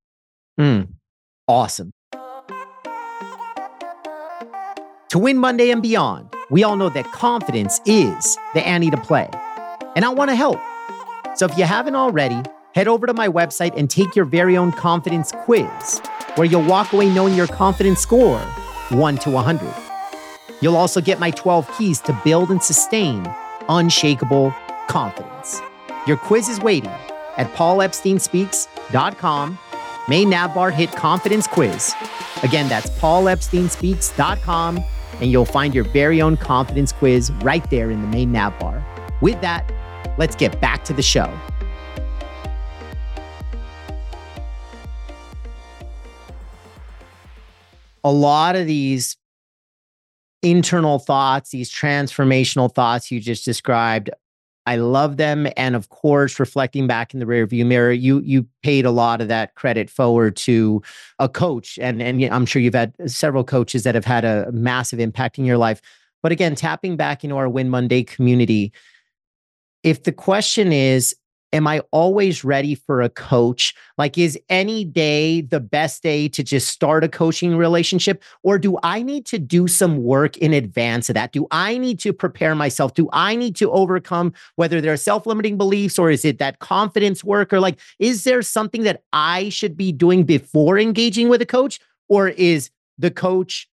Mm 0.60 0.88
awesome. 1.48 1.92
To 5.10 5.20
win 5.20 5.38
Monday 5.38 5.72
and 5.72 5.82
beyond, 5.82 6.36
we 6.50 6.66
all 6.66 6.76
know 6.76 6.90
that 6.90 7.10
confidence 7.14 7.80
is 7.86 8.38
the 8.54 8.68
ante 8.68 8.92
to 8.92 8.98
play. 8.98 9.30
And 9.96 10.04
I 10.04 10.10
want 10.10 10.30
to 10.32 10.36
help. 10.36 10.60
So 11.36 11.46
if 11.46 11.58
you 11.58 11.64
haven't 11.64 11.96
already, 11.96 12.42
head 12.76 12.90
over 12.90 13.08
to 13.08 13.14
my 13.14 13.30
website 13.30 13.74
and 13.78 13.90
take 13.90 14.18
your 14.18 14.26
very 14.26 14.58
own 14.58 14.74
confidence 14.74 15.32
quiz, 15.32 16.02
where 16.36 16.46
you'll 16.46 16.66
walk 16.66 16.92
away 16.92 17.10
knowing 17.10 17.36
your 17.36 17.48
confidence 17.48 18.02
score 18.02 18.38
1 18.90 19.18
to 19.20 19.30
100. 19.30 19.74
You'll 20.62 20.76
also 20.76 21.00
get 21.00 21.22
my 21.22 21.32
12 21.32 21.78
keys 21.78 22.02
to 22.02 22.12
build 22.26 22.52
and 22.52 22.62
sustain 22.62 23.26
unshakable 23.70 24.54
confidence. 24.90 25.62
Your 26.06 26.18
quiz 26.18 26.50
is 26.50 26.60
waiting 26.60 26.92
at 27.38 27.48
paulepsteinspeaks.com 27.54 29.58
Main 30.08 30.30
Navbar 30.30 30.72
Hit 30.72 30.92
Confidence 30.94 31.48
Quiz. 31.48 31.94
Again, 32.44 32.70
that's 32.70 32.90
paulepsteinspeaks.com, 32.92 34.84
and 35.22 35.32
you'll 35.32 35.46
find 35.46 35.74
your 35.74 35.84
very 35.86 36.22
own 36.22 36.38
confidence 36.38 36.92
quiz 36.92 37.32
right 37.42 37.68
there 37.70 37.90
in 37.92 38.02
the 38.02 38.08
main 38.08 38.32
navbar. 38.32 38.84
With 39.22 39.42
that, 39.42 39.72
let's 40.18 40.36
get 40.36 40.60
back 40.62 40.84
to 40.86 40.94
the 40.94 41.02
show. 41.02 41.32
A 48.04 48.12
lot 48.12 48.56
of 48.56 48.68
these 48.68 49.18
internal 50.42 51.00
thoughts, 51.00 51.50
these 51.50 51.72
transformational 51.72 52.74
thoughts 52.74 53.12
you 53.12 53.20
just 53.20 53.44
described 53.44 54.10
I 54.68 54.76
love 54.76 55.16
them. 55.16 55.48
And 55.56 55.78
of 55.78 55.88
course, 55.88 56.42
reflecting 56.42 56.88
back 56.88 57.14
in 57.14 57.22
the 57.22 57.26
rearview 57.26 57.66
mirror, 57.66 57.94
you 57.94 58.20
you 58.20 58.46
paid 58.64 58.86
a 58.86 58.92
lot 58.92 59.22
of 59.22 59.30
that 59.30 59.56
credit 59.56 59.90
forward 59.90 60.36
to 60.36 60.84
a 61.20 61.30
coach. 61.30 61.80
And, 61.82 62.02
and 62.02 62.22
I'm 62.26 62.46
sure 62.46 62.62
you've 62.62 62.76
had 62.76 62.94
several 63.10 63.46
coaches 63.46 63.84
that 63.84 63.96
have 63.96 64.04
had 64.04 64.26
a 64.26 64.52
massive 64.52 65.00
impact 65.00 65.40
in 65.40 65.46
your 65.46 65.58
life. 65.58 65.82
But 66.22 66.34
again, 66.34 66.54
tapping 66.54 66.98
back 66.98 67.24
into 67.24 67.38
our 67.38 67.48
Win 67.48 67.70
Monday 67.70 68.04
community, 68.04 68.74
if 69.84 70.04
the 70.04 70.12
question 70.12 70.74
is, 70.74 71.16
am 71.54 71.68
I 71.68 71.82
always 71.92 72.44
ready 72.44 72.76
for 72.76 73.02
a 73.02 73.10
coach? 73.10 73.74
Like, 73.98 74.18
is 74.18 74.38
any 74.50 74.84
day 74.84 75.42
the 75.42 75.60
best 75.60 76.04
day 76.04 76.28
to 76.30 76.44
just 76.44 76.68
start 76.68 77.04
a 77.04 77.10
coaching 77.10 77.56
relationship? 77.56 78.24
Or 78.44 78.60
do 78.60 78.78
I 78.84 79.02
need 79.02 79.26
to 79.28 79.40
do 79.40 79.68
some 79.68 80.04
work 80.04 80.38
in 80.38 80.54
advance 80.54 81.10
of 81.10 81.16
that? 81.16 81.32
Do 81.32 81.48
I 81.52 81.78
need 81.78 82.00
to 82.02 82.14
prepare 82.14 82.56
myself? 82.56 82.94
Do 82.94 83.10
I 83.14 83.36
need 83.36 83.56
to 83.58 83.72
overcome 83.72 84.34
whether 84.56 84.82
there 84.82 84.94
are 84.94 84.98
self 84.98 85.26
limiting 85.26 85.58
beliefs 85.58 85.98
or 85.98 86.12
is 86.12 86.26
it 86.26 86.40
that 86.40 86.60
confidence 86.60 87.24
work? 87.24 87.54
Or 87.54 87.60
like, 87.60 87.80
is 88.00 88.24
there 88.24 88.42
something 88.42 88.84
that 88.84 89.04
I 89.14 89.50
should 89.50 89.78
be 89.78 89.92
doing 89.92 90.24
before 90.24 90.78
engaging 90.78 91.30
with 91.30 91.42
a 91.42 91.46
coach? 91.46 91.80
Or 92.10 92.30
is 92.30 92.70
the 92.98 93.12
coach 93.12 93.70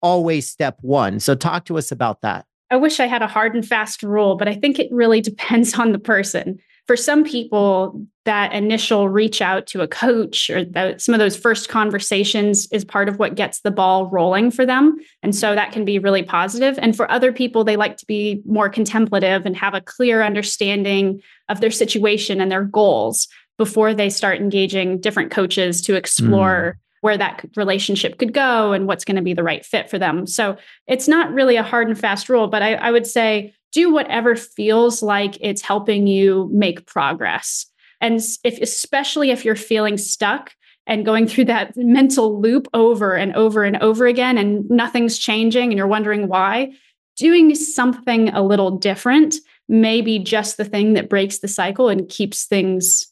always 0.00 0.48
step 0.48 0.78
one? 0.80 1.20
So, 1.20 1.34
talk 1.34 1.64
to 1.66 1.78
us 1.78 1.92
about 1.92 2.20
that. 2.22 2.46
I 2.70 2.76
wish 2.76 3.00
I 3.00 3.06
had 3.06 3.20
a 3.20 3.26
hard 3.26 3.54
and 3.54 3.66
fast 3.66 4.02
rule, 4.02 4.34
but 4.34 4.48
I 4.48 4.54
think 4.54 4.78
it 4.78 4.88
really 4.90 5.20
depends 5.20 5.78
on 5.78 5.92
the 5.92 5.98
person 5.98 6.58
for 6.92 6.96
some 6.98 7.24
people, 7.24 8.06
that 8.26 8.52
initial 8.52 9.08
reach 9.08 9.40
out 9.40 9.66
to 9.66 9.80
a 9.80 9.88
coach 9.88 10.50
or 10.50 10.62
the, 10.62 10.94
some 10.98 11.14
of 11.14 11.18
those 11.20 11.38
first 11.38 11.70
conversations 11.70 12.66
is 12.70 12.84
part 12.84 13.08
of 13.08 13.18
what 13.18 13.34
gets 13.34 13.62
the 13.62 13.70
ball 13.70 14.10
rolling 14.10 14.50
for 14.50 14.66
them. 14.66 14.98
And 15.22 15.34
so 15.34 15.54
that 15.54 15.72
can 15.72 15.86
be 15.86 15.98
really 15.98 16.22
positive. 16.22 16.78
And 16.82 16.94
for 16.94 17.10
other 17.10 17.32
people, 17.32 17.64
they 17.64 17.76
like 17.76 17.96
to 17.96 18.04
be 18.04 18.42
more 18.44 18.68
contemplative 18.68 19.46
and 19.46 19.56
have 19.56 19.72
a 19.72 19.80
clear 19.80 20.22
understanding 20.22 21.22
of 21.48 21.62
their 21.62 21.70
situation 21.70 22.42
and 22.42 22.52
their 22.52 22.64
goals 22.64 23.26
before 23.56 23.94
they 23.94 24.10
start 24.10 24.38
engaging 24.38 25.00
different 25.00 25.30
coaches 25.30 25.80
to 25.82 25.94
explore. 25.94 26.74
Mm 26.76 26.78
where 27.02 27.18
that 27.18 27.44
relationship 27.56 28.16
could 28.16 28.32
go 28.32 28.72
and 28.72 28.86
what's 28.86 29.04
going 29.04 29.16
to 29.16 29.22
be 29.22 29.34
the 29.34 29.42
right 29.42 29.66
fit 29.66 29.90
for 29.90 29.98
them. 29.98 30.24
So 30.24 30.56
it's 30.86 31.08
not 31.08 31.32
really 31.32 31.56
a 31.56 31.62
hard 31.64 31.88
and 31.88 31.98
fast 31.98 32.28
rule, 32.28 32.46
but 32.46 32.62
I, 32.62 32.74
I 32.74 32.92
would 32.92 33.08
say 33.08 33.54
do 33.72 33.92
whatever 33.92 34.36
feels 34.36 35.02
like 35.02 35.38
it's 35.40 35.62
helping 35.62 36.06
you 36.06 36.48
make 36.52 36.86
progress. 36.86 37.66
And 38.00 38.20
if 38.44 38.60
especially 38.60 39.30
if 39.30 39.44
you're 39.44 39.56
feeling 39.56 39.96
stuck 39.96 40.54
and 40.86 41.04
going 41.04 41.26
through 41.28 41.46
that 41.46 41.76
mental 41.76 42.40
loop 42.40 42.68
over 42.74 43.14
and 43.14 43.34
over 43.34 43.64
and 43.64 43.76
over 43.78 44.06
again 44.06 44.38
and 44.38 44.68
nothing's 44.70 45.18
changing 45.18 45.70
and 45.70 45.78
you're 45.78 45.86
wondering 45.86 46.28
why, 46.28 46.72
doing 47.16 47.54
something 47.54 48.28
a 48.30 48.42
little 48.42 48.70
different 48.70 49.36
may 49.68 50.00
be 50.00 50.18
just 50.18 50.56
the 50.56 50.64
thing 50.64 50.92
that 50.94 51.08
breaks 51.08 51.38
the 51.38 51.48
cycle 51.48 51.88
and 51.88 52.08
keeps 52.08 52.44
things 52.44 53.06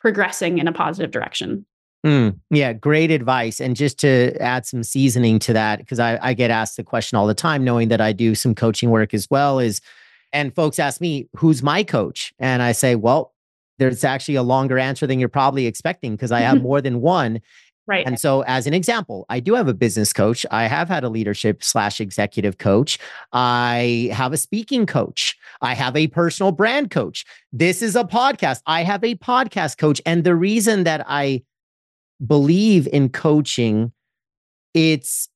progressing 0.00 0.58
in 0.58 0.68
a 0.68 0.72
positive 0.72 1.10
direction. 1.10 1.64
Mm, 2.04 2.40
yeah, 2.50 2.72
great 2.72 3.12
advice. 3.12 3.60
And 3.60 3.76
just 3.76 3.98
to 4.00 4.36
add 4.40 4.66
some 4.66 4.82
seasoning 4.82 5.38
to 5.40 5.52
that, 5.52 5.78
because 5.78 6.00
I, 6.00 6.18
I 6.20 6.34
get 6.34 6.50
asked 6.50 6.76
the 6.76 6.82
question 6.82 7.16
all 7.16 7.28
the 7.28 7.34
time, 7.34 7.62
knowing 7.62 7.88
that 7.88 8.00
I 8.00 8.12
do 8.12 8.34
some 8.34 8.56
coaching 8.56 8.90
work 8.90 9.14
as 9.14 9.28
well, 9.30 9.60
is 9.60 9.80
and 10.32 10.54
folks 10.54 10.78
ask 10.78 11.00
me, 11.00 11.28
who's 11.36 11.62
my 11.62 11.82
coach? 11.82 12.32
And 12.38 12.62
I 12.62 12.72
say, 12.72 12.94
well, 12.94 13.32
there's 13.78 14.04
actually 14.04 14.36
a 14.36 14.42
longer 14.42 14.78
answer 14.78 15.06
than 15.06 15.18
you're 15.18 15.28
probably 15.28 15.66
expecting 15.66 16.12
because 16.12 16.32
I 16.32 16.40
have 16.40 16.62
more 16.62 16.80
than 16.80 17.00
one. 17.00 17.40
Right. 17.86 18.06
And 18.06 18.18
so, 18.18 18.42
as 18.42 18.68
an 18.68 18.74
example, 18.74 19.26
I 19.28 19.40
do 19.40 19.54
have 19.54 19.66
a 19.66 19.74
business 19.74 20.12
coach. 20.12 20.46
I 20.52 20.64
have 20.68 20.88
had 20.88 21.02
a 21.02 21.08
leadership 21.08 21.64
slash 21.64 22.00
executive 22.00 22.58
coach. 22.58 22.96
I 23.32 24.08
have 24.12 24.32
a 24.32 24.36
speaking 24.36 24.86
coach. 24.86 25.36
I 25.62 25.74
have 25.74 25.96
a 25.96 26.06
personal 26.06 26.52
brand 26.52 26.92
coach. 26.92 27.24
This 27.52 27.82
is 27.82 27.96
a 27.96 28.04
podcast. 28.04 28.62
I 28.66 28.84
have 28.84 29.02
a 29.02 29.16
podcast 29.16 29.78
coach. 29.78 30.00
And 30.06 30.22
the 30.22 30.36
reason 30.36 30.84
that 30.84 31.04
I 31.08 31.42
believe 32.24 32.86
in 32.86 33.08
coaching, 33.08 33.90
it's 34.74 35.28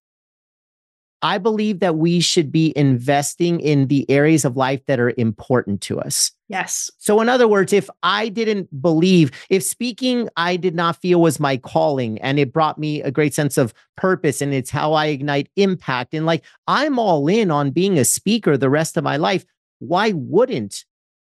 I 1.26 1.38
believe 1.38 1.80
that 1.80 1.96
we 1.96 2.20
should 2.20 2.52
be 2.52 2.72
investing 2.76 3.58
in 3.58 3.88
the 3.88 4.08
areas 4.08 4.44
of 4.44 4.56
life 4.56 4.86
that 4.86 5.00
are 5.00 5.12
important 5.16 5.80
to 5.80 5.98
us. 5.98 6.30
Yes. 6.46 6.88
So, 6.98 7.20
in 7.20 7.28
other 7.28 7.48
words, 7.48 7.72
if 7.72 7.90
I 8.04 8.28
didn't 8.28 8.80
believe, 8.80 9.32
if 9.50 9.64
speaking 9.64 10.28
I 10.36 10.54
did 10.54 10.76
not 10.76 11.02
feel 11.02 11.20
was 11.20 11.40
my 11.40 11.56
calling 11.56 12.20
and 12.20 12.38
it 12.38 12.52
brought 12.52 12.78
me 12.78 13.02
a 13.02 13.10
great 13.10 13.34
sense 13.34 13.58
of 13.58 13.74
purpose 13.96 14.40
and 14.40 14.54
it's 14.54 14.70
how 14.70 14.92
I 14.92 15.06
ignite 15.06 15.48
impact, 15.56 16.14
and 16.14 16.26
like 16.26 16.44
I'm 16.68 16.96
all 16.96 17.26
in 17.26 17.50
on 17.50 17.72
being 17.72 17.98
a 17.98 18.04
speaker 18.04 18.56
the 18.56 18.70
rest 18.70 18.96
of 18.96 19.02
my 19.02 19.16
life, 19.16 19.44
why 19.80 20.12
wouldn't 20.12 20.84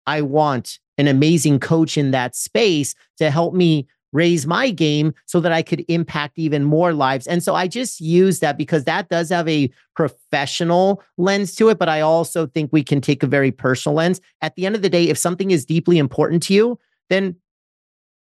I 0.07 0.23
want 0.23 0.79
an 0.97 1.07
amazing 1.07 1.59
coach 1.59 1.99
in 1.99 2.09
that 2.11 2.35
space 2.35 2.95
to 3.17 3.29
help 3.29 3.53
me 3.53 3.87
raise 4.13 4.47
my 4.47 4.69
game 4.69 5.13
so 5.25 5.39
that 5.41 5.51
I 5.51 5.61
could 5.61 5.83
impact 5.89 6.39
even 6.39 6.63
more 6.63 6.93
lives. 6.93 7.27
And 7.27 7.43
so 7.43 7.55
I 7.55 7.67
just 7.67 7.99
use 7.99 8.39
that 8.39 8.57
because 8.57 8.85
that 8.85 9.09
does 9.09 9.29
have 9.29 9.49
a 9.49 9.69
professional 9.95 11.03
lens 11.17 11.55
to 11.55 11.69
it, 11.69 11.77
but 11.77 11.89
I 11.89 12.01
also 12.01 12.45
think 12.45 12.71
we 12.71 12.83
can 12.83 13.01
take 13.01 13.23
a 13.23 13.27
very 13.27 13.51
personal 13.51 13.95
lens. 13.95 14.21
At 14.41 14.55
the 14.55 14.65
end 14.65 14.75
of 14.75 14.81
the 14.81 14.89
day, 14.89 15.09
if 15.09 15.17
something 15.17 15.51
is 15.51 15.65
deeply 15.65 15.97
important 15.97 16.43
to 16.43 16.53
you, 16.53 16.79
then 17.09 17.35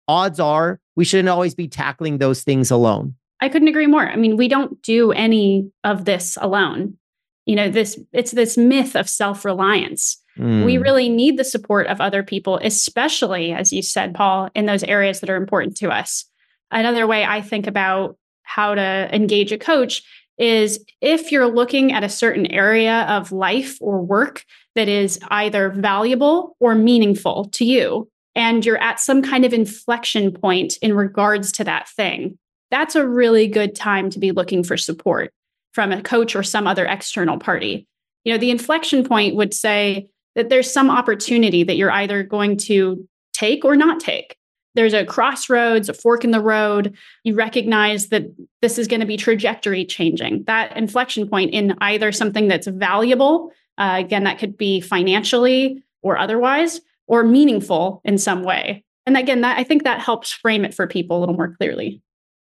odds 0.09 0.41
are 0.41 0.81
we 0.97 1.05
shouldn't 1.05 1.29
always 1.29 1.55
be 1.55 1.69
tackling 1.69 2.19
those 2.19 2.43
things 2.43 2.71
alone. 2.71 3.15
I 3.41 3.49
couldn't 3.49 3.69
agree 3.69 3.87
more. 3.87 4.09
I 4.09 4.17
mean, 4.17 4.37
we 4.37 4.49
don't 4.49 4.81
do 4.83 5.13
any 5.13 5.71
of 5.85 6.05
this 6.05 6.39
alone. 6.41 6.97
You 7.45 7.57
know, 7.57 7.71
this 7.71 7.99
it's 8.13 8.31
this 8.31 8.57
myth 8.57 8.95
of 8.95 9.09
self-reliance 9.09 10.22
Mm. 10.39 10.65
We 10.65 10.79
really 10.79 11.09
need 11.09 11.39
the 11.39 11.45
support 11.45 11.87
of 11.87 12.01
other 12.01 12.23
people, 12.23 12.59
especially, 12.62 13.53
as 13.53 13.73
you 13.73 13.83
said, 13.83 14.15
Paul, 14.15 14.49
in 14.55 14.67
those 14.67 14.83
areas 14.85 15.21
that 15.21 15.31
are 15.31 15.37
important 15.37 15.77
to 15.79 15.91
us. 15.91 16.25
Another 16.71 17.07
way 17.07 17.25
I 17.25 17.43
think 17.43 17.67
about 17.67 18.17
how 18.43 18.75
to 18.75 19.09
engage 19.15 19.53
a 19.53 19.59
coach 19.59 20.03
is 20.39 20.85
if 21.01 21.31
you're 21.31 21.47
looking 21.47 21.93
at 21.93 22.05
a 22.05 22.09
certain 22.09 22.47
area 22.47 23.03
of 23.03 23.33
life 23.33 23.77
or 23.81 24.01
work 24.01 24.45
that 24.75 24.89
is 24.89 25.21
either 25.29 25.69
valuable 25.71 26.57
or 26.59 26.75
meaningful 26.75 27.51
to 27.51 27.65
you, 27.65 28.09
and 28.35 28.65
you're 28.65 28.83
at 28.83 28.99
some 28.99 29.23
kind 29.23 29.45
of 29.45 29.53
inflection 29.53 30.33
point 30.33 30.79
in 30.81 30.95
regards 30.95 31.53
to 31.53 31.65
that 31.65 31.89
thing, 31.91 32.39
that's 32.71 32.95
a 32.95 33.07
really 33.07 33.47
good 33.47 33.75
time 33.75 34.09
to 34.09 34.19
be 34.19 34.33
looking 34.33 34.65
for 34.65 34.79
support 34.79 35.33
from 35.73 35.93
a 35.93 36.03
coach 36.03 36.35
or 36.35 36.43
some 36.43 36.67
other 36.67 36.87
external 36.87 37.39
party. 37.39 37.87
You 38.25 38.33
know, 38.33 38.39
the 38.39 38.51
inflection 38.51 39.05
point 39.05 39.37
would 39.37 39.53
say, 39.53 40.09
that 40.35 40.49
there's 40.49 40.73
some 40.73 40.91
opportunity 40.91 41.62
that 41.65 41.77
you're 41.77 41.91
either 41.91 42.23
going 42.23 42.57
to 42.57 43.07
take 43.33 43.65
or 43.65 43.77
not 43.77 44.01
take. 44.01 44.37
There's 44.75 44.95
a 44.95 45.05
crossroads, 45.05 45.89
a 45.89 45.95
fork 45.95 46.25
in 46.25 46.31
the 46.31 46.41
road. 46.41 46.97
You 47.25 47.35
recognize 47.35 48.09
that 48.09 48.25
this 48.62 48.79
is 48.79 48.89
going 48.89 49.01
to 49.01 49.07
be 49.07 49.17
trajectory 49.17 49.85
changing. 49.85 50.45
That 50.45 50.75
inflection 50.77 51.29
point 51.29 51.53
in 51.53 51.77
either 51.81 52.11
something 52.11 52.49
that's 52.49 52.67
valuable, 52.67 53.51
uh, 53.77 53.97
again, 53.99 54.25
that 54.25 54.39
could 54.39 54.57
be 54.57 54.81
financially 54.81 55.83
or 56.01 56.17
otherwise, 56.19 56.81
or 57.07 57.23
meaningful 57.23 58.01
in 58.05 58.17
some 58.17 58.45
way. 58.45 58.83
And 59.05 59.17
again, 59.17 59.43
that 59.43 59.59
I 59.59 59.65
think 59.65 59.85
that 59.85 60.01
helps 60.01 60.33
frame 60.33 60.65
it 60.65 60.75
for 60.75 60.87
people 60.87 61.19
a 61.19 61.21
little 61.21 61.35
more 61.35 61.55
clearly. 61.57 62.01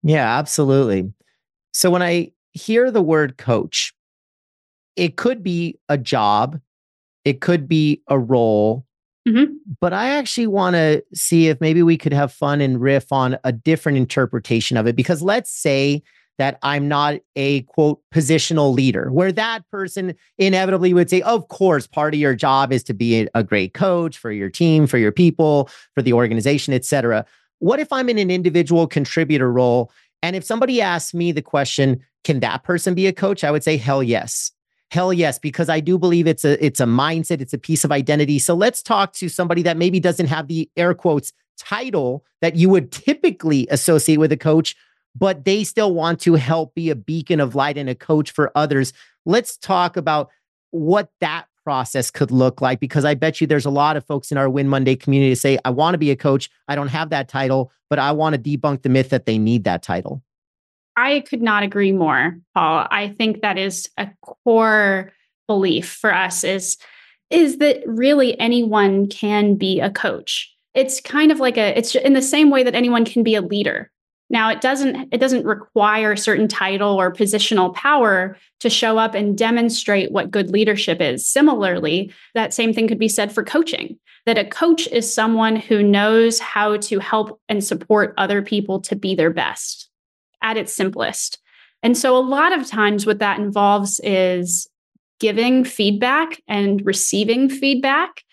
Yeah, 0.03 0.38
absolutely. 0.38 1.12
So 1.74 1.89
when 1.89 2.01
I 2.01 2.31
hear 2.51 2.91
the 2.91 3.01
word 3.01 3.38
coach, 3.38 3.93
it 4.95 5.15
could 5.15 5.43
be 5.43 5.79
a 5.88 5.98
job 5.98 6.59
it 7.29 7.41
could 7.41 7.67
be 7.67 8.01
a 8.07 8.17
role. 8.17 8.86
Mm-hmm. 9.27 9.53
But 9.79 9.93
I 9.93 10.09
actually 10.09 10.48
want 10.48 10.74
to 10.75 11.03
see 11.13 11.48
if 11.48 11.62
maybe 11.62 11.83
we 11.83 11.95
could 11.95 12.13
have 12.13 12.33
fun 12.33 12.59
and 12.59 12.81
riff 12.81 13.12
on 13.12 13.38
a 13.43 13.51
different 13.51 14.00
interpretation 14.00 14.75
of 14.75 14.88
it. 14.88 14.95
Because 14.95 15.21
let's 15.21 15.51
say 15.51 16.01
that 16.39 16.57
I'm 16.63 16.88
not 16.88 17.19
a 17.36 17.62
quote 17.63 18.01
positional 18.12 18.74
leader, 18.74 19.12
where 19.12 19.31
that 19.33 19.69
person 19.69 20.15
inevitably 20.39 20.93
would 20.95 21.09
say, 21.09 21.21
Of 21.21 21.50
course, 21.50 21.86
part 21.86 22.15
of 22.15 22.19
your 22.19 22.33
job 22.33 22.74
is 22.74 22.83
to 22.86 22.95
be 22.95 23.27
a 23.36 23.43
great 23.43 23.75
coach 23.75 24.17
for 24.17 24.31
your 24.31 24.50
team, 24.50 24.88
for 24.88 24.98
your 24.98 25.12
people, 25.12 25.69
for 25.93 26.01
the 26.01 26.13
organization, 26.13 26.74
etc. 26.74 27.25
What 27.59 27.79
if 27.79 27.93
I'm 27.93 28.09
in 28.09 28.17
an 28.17 28.31
individual 28.31 28.88
contributor 28.88 29.51
role? 29.51 29.91
And 30.24 30.36
if 30.36 30.43
somebody 30.43 30.81
asks 30.81 31.13
me 31.13 31.31
the 31.31 31.43
question, 31.43 32.03
Can 32.24 32.39
that 32.39 32.63
person 32.63 32.95
be 32.95 33.05
a 33.05 33.13
coach? 33.13 33.43
I 33.43 33.51
would 33.51 33.63
say, 33.63 33.77
Hell 33.77 34.01
yes. 34.01 34.51
Hell 34.91 35.13
yes, 35.13 35.38
because 35.38 35.69
I 35.69 35.79
do 35.79 36.00
believe 36.00 36.25
it's 36.25 36.43
a 36.43 36.63
it's 36.63 36.79
a 36.79 36.86
mindset, 36.86 37.41
it's 37.41 37.53
a 37.53 37.60
piece 37.60 37.84
of 37.84 37.91
identity. 37.91 38.39
So 38.39 38.55
let's 38.55 38.81
talk 38.81 39.13
to 39.13 39.29
somebody 39.29 39.62
that 39.63 39.77
maybe 39.77 40.00
doesn't 40.00 40.27
have 40.27 40.48
the 40.48 40.69
air 40.75 40.93
quotes 40.96 41.31
title 41.60 42.25
that 42.41 42.55
you 42.55 42.69
would 42.69 42.91
typically 42.91 43.67
associate 43.69 44.17
with 44.17 44.31
a 44.31 44.38
coach, 44.38 44.75
but 45.15 45.46
they 45.46 45.63
still 45.63 45.93
want 45.93 46.19
to 46.22 46.36
help 46.36 46.74
be 46.74 46.89
a 46.89 46.96
beacon 46.96 47.39
of 47.39 47.53
light 47.53 47.77
and 47.77 47.89
a 47.89 47.96
coach 47.96 48.31
for 48.31 48.51
others. 48.55 48.93
Let's 49.25 49.58
talk 49.58 49.98
about 49.98 50.29
what 50.72 51.12
that 51.22 51.46
process 51.63 52.10
could 52.10 52.31
look 52.31 52.62
like 52.62 52.79
because 52.79 53.05
I 53.05 53.13
bet 53.13 53.39
you 53.39 53.46
there's 53.46 53.65
a 53.65 53.69
lot 53.69 53.98
of 53.98 54.05
folks 54.05 54.31
in 54.31 54.38
our 54.38 54.50
Win 54.50 54.67
Monday 54.67 54.96
community 54.96 55.31
to 55.31 55.36
say, 55.36 55.60
I 55.65 55.69
want 55.69 55.93
to 55.93 56.00
be 56.00 56.10
a 56.10 56.15
coach. 56.15 56.50
I 56.67 56.75
don't 56.75 56.88
have 56.88 57.12
that 57.12 57.27
title, 57.27 57.72
but 57.89 58.00
I 58.00 58.12
want 58.12 58.34
to 58.36 58.41
debunk 58.41 58.81
the 58.81 58.89
myth 58.89 59.10
that 59.10 59.25
they 59.25 59.38
need 59.38 59.65
that 59.65 59.84
title. 59.84 60.24
I 60.96 61.22
could 61.22 61.41
not 61.41 61.63
agree 61.63 61.91
more, 61.91 62.38
Paul. 62.53 62.88
I 62.89 63.10
think 63.10 63.41
that 63.41 63.58
is 63.58 63.89
a 63.98 64.10
core 64.22 65.12
belief 65.48 65.91
for 65.91 66.13
us 66.13 66.43
is 66.43 66.77
is 67.29 67.58
that 67.58 67.84
really 67.86 68.39
anyone 68.39 69.08
can 69.08 69.55
be 69.55 69.79
a 69.79 69.89
coach. 69.89 70.51
It's 70.74 71.00
kind 71.01 71.31
of 71.31 71.39
like 71.39 71.58
a 71.58 71.77
it's 71.77 71.96
in 71.96 72.13
the 72.13 72.22
same 72.22 72.50
way 72.50 72.63
that 72.63 72.75
anyone 72.75 73.05
can 73.05 73.24
be 73.24 73.36
a 73.36 73.41
leader. 73.41 73.91
Now 74.29 74.50
it 74.50 74.62
doesn't 74.62 75.10
it 75.12 75.19
doesn't 75.19 75.46
require 75.46 76.15
certain 76.15 76.48
title 76.48 77.00
or 77.00 77.12
positional 77.12 77.74
power 77.74 78.38
to 78.60 78.69
show 78.69 78.98
up 78.98 79.15
and 79.15 79.38
demonstrate 79.38 80.12
what 80.12 80.31
good 80.31 80.51
leadership 80.51 81.01
is. 81.01 81.27
Similarly, 81.27 82.13
that 82.36 82.53
same 82.53 82.74
thing 82.74 82.88
could 82.88 83.00
be 83.00 83.10
said 83.10 83.31
for 83.31 83.43
coaching. 83.43 83.98
that 84.25 84.38
a 84.38 84.46
coach 84.46 84.88
is 84.88 85.12
someone 85.12 85.55
who 85.55 85.81
knows 85.81 86.39
how 86.39 86.77
to 86.77 87.00
help 87.00 87.39
and 87.50 87.63
support 87.63 88.13
other 88.17 88.41
people 88.43 88.79
to 88.81 88.96
be 88.96 89.15
their 89.15 89.31
best 89.31 89.88
at 90.41 90.58
its 90.58 90.74
simplest. 90.74 91.39
And 91.81 91.98
so, 91.98 92.17
a 92.17 92.19
lot 92.19 92.58
of 92.58 92.67
times, 92.67 93.05
what 93.05 93.19
that 93.19 93.39
involves 93.39 94.00
is 94.03 94.67
giving 95.19 95.63
feedback 95.63 96.41
and 96.48 96.86
receiving 96.86 97.50
feedback, 97.50 98.24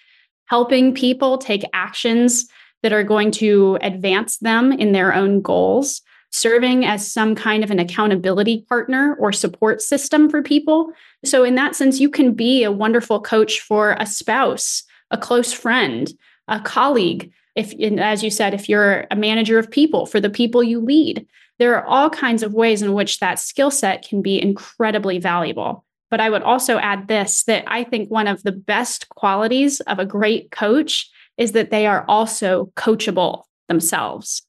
helping 0.46 0.94
people 0.94 1.38
take 1.38 1.64
actions 1.72 2.48
that 2.82 2.92
are 2.92 3.04
going 3.04 3.30
to 3.32 3.78
advance 3.82 4.38
them 4.38 4.72
in 4.72 4.92
their 4.92 5.14
own 5.14 5.40
goals, 5.40 6.02
serving 6.30 6.84
as 6.84 7.10
some 7.10 7.34
kind 7.34 7.64
of 7.64 7.70
an 7.70 7.78
accountability 7.78 8.64
partner 8.68 9.16
or 9.18 9.32
support 9.32 9.80
system 9.80 10.28
for 10.28 10.42
people. 10.42 10.92
So, 11.24 11.44
in 11.44 11.54
that 11.54 11.76
sense, 11.76 12.00
you 12.00 12.10
can 12.10 12.32
be 12.32 12.64
a 12.64 12.72
wonderful 12.72 13.20
coach 13.20 13.60
for 13.60 13.96
a 13.98 14.06
spouse, 14.06 14.82
a 15.10 15.18
close 15.18 15.52
friend, 15.52 16.12
a 16.48 16.60
colleague. 16.60 17.32
If, 17.54 17.72
as 17.98 18.22
you 18.22 18.30
said, 18.30 18.54
if 18.54 18.68
you're 18.68 19.06
a 19.10 19.16
manager 19.16 19.58
of 19.58 19.70
people 19.70 20.04
for 20.04 20.20
the 20.20 20.28
people 20.28 20.62
you 20.62 20.78
lead, 20.78 21.26
there 21.58 21.76
are 21.76 21.86
all 21.86 22.10
kinds 22.10 22.42
of 22.42 22.52
ways 22.52 22.82
in 22.82 22.92
which 22.92 23.18
that 23.18 23.38
skill 23.38 23.70
set 23.70 24.06
can 24.06 24.22
be 24.22 24.40
incredibly 24.40 25.18
valuable. 25.18 25.84
But 26.10 26.20
I 26.20 26.30
would 26.30 26.42
also 26.42 26.78
add 26.78 27.08
this 27.08 27.44
that 27.44 27.64
I 27.66 27.82
think 27.82 28.10
one 28.10 28.28
of 28.28 28.42
the 28.42 28.52
best 28.52 29.08
qualities 29.08 29.80
of 29.82 29.98
a 29.98 30.06
great 30.06 30.50
coach 30.50 31.10
is 31.36 31.52
that 31.52 31.70
they 31.70 31.86
are 31.86 32.04
also 32.08 32.72
coachable 32.76 33.42
themselves. 33.68 34.42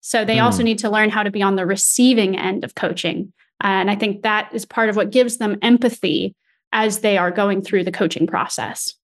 So 0.00 0.24
they 0.24 0.36
mm. 0.36 0.42
also 0.42 0.62
need 0.62 0.78
to 0.78 0.90
learn 0.90 1.10
how 1.10 1.22
to 1.22 1.30
be 1.30 1.42
on 1.42 1.56
the 1.56 1.66
receiving 1.66 2.36
end 2.36 2.64
of 2.64 2.74
coaching. 2.74 3.32
And 3.60 3.90
I 3.90 3.94
think 3.94 4.22
that 4.22 4.50
is 4.52 4.64
part 4.64 4.88
of 4.88 4.96
what 4.96 5.10
gives 5.10 5.36
them 5.36 5.58
empathy 5.62 6.34
as 6.72 7.00
they 7.00 7.18
are 7.18 7.30
going 7.30 7.62
through 7.62 7.84
the 7.84 7.92
coaching 7.92 8.26
process. 8.26 8.94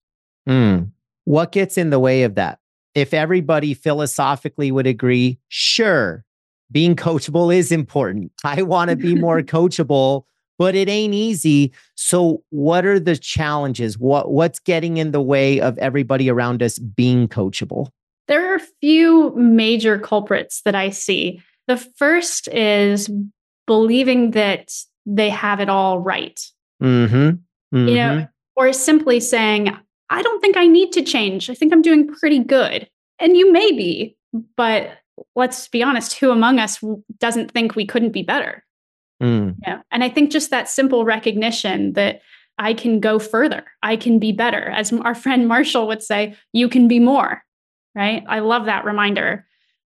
Mm. 0.47 0.91
What 1.25 1.51
gets 1.51 1.77
in 1.77 1.89
the 1.89 1.99
way 1.99 2.23
of 2.23 2.35
that? 2.35 2.59
If 2.95 3.13
everybody 3.13 3.73
philosophically 3.73 4.71
would 4.71 4.87
agree, 4.87 5.39
sure, 5.49 6.25
being 6.71 6.95
coachable 6.95 7.55
is 7.55 7.71
important. 7.71 8.31
I 8.43 8.61
want 8.61 8.89
to 8.89 8.95
be 8.95 9.15
more 9.15 9.41
coachable, 9.43 10.23
but 10.57 10.75
it 10.75 10.89
ain't 10.89 11.13
easy. 11.13 11.71
So 11.95 12.43
what 12.49 12.85
are 12.85 12.99
the 12.99 13.15
challenges? 13.15 13.97
What 13.97 14.31
what's 14.31 14.59
getting 14.59 14.97
in 14.97 15.11
the 15.11 15.21
way 15.21 15.59
of 15.59 15.77
everybody 15.77 16.29
around 16.29 16.63
us 16.63 16.79
being 16.79 17.27
coachable? 17.27 17.89
There 18.27 18.51
are 18.51 18.55
a 18.55 18.67
few 18.81 19.33
major 19.35 19.97
culprits 19.97 20.61
that 20.63 20.75
I 20.75 20.89
see. 20.89 21.41
The 21.67 21.77
first 21.77 22.47
is 22.49 23.09
believing 23.65 24.31
that 24.31 24.73
they 25.05 25.29
have 25.29 25.59
it 25.59 25.69
all 25.69 25.99
right. 25.99 26.39
Mm-hmm. 26.83 27.15
Mm-hmm. 27.15 27.87
You 27.87 27.95
know, 27.95 28.15
mm-hmm. 28.15 28.25
or 28.55 28.73
simply 28.73 29.19
saying, 29.19 29.75
I 30.09 30.21
don't 30.21 30.41
think 30.41 30.57
I 30.57 30.67
need 30.67 30.91
to 30.93 31.01
change. 31.01 31.49
I 31.49 31.53
think 31.53 31.73
I'm 31.73 31.81
doing 31.81 32.07
pretty 32.07 32.39
good. 32.39 32.89
And 33.19 33.35
you 33.35 33.51
may 33.51 33.71
be, 33.71 34.15
but 34.55 34.91
let's 35.35 35.67
be 35.67 35.83
honest, 35.83 36.17
who 36.19 36.31
among 36.31 36.59
us 36.59 36.83
doesn't 37.19 37.51
think 37.51 37.75
we 37.75 37.85
couldn't 37.85 38.11
be 38.11 38.23
better? 38.23 38.63
Mm. 39.21 39.55
Yeah. 39.65 39.81
And 39.91 40.03
I 40.03 40.09
think 40.09 40.31
just 40.31 40.51
that 40.51 40.69
simple 40.69 41.05
recognition 41.05 41.93
that 41.93 42.21
I 42.59 42.73
can 42.73 42.99
go 42.99 43.19
further, 43.19 43.65
I 43.83 43.95
can 43.95 44.19
be 44.19 44.31
better. 44.31 44.69
As 44.69 44.91
our 44.93 45.15
friend 45.15 45.47
Marshall 45.47 45.87
would 45.87 46.03
say, 46.03 46.35
you 46.53 46.69
can 46.69 46.87
be 46.87 46.99
more, 46.99 47.43
right? 47.95 48.23
I 48.27 48.39
love 48.39 48.65
that 48.65 48.85
reminder. 48.85 49.45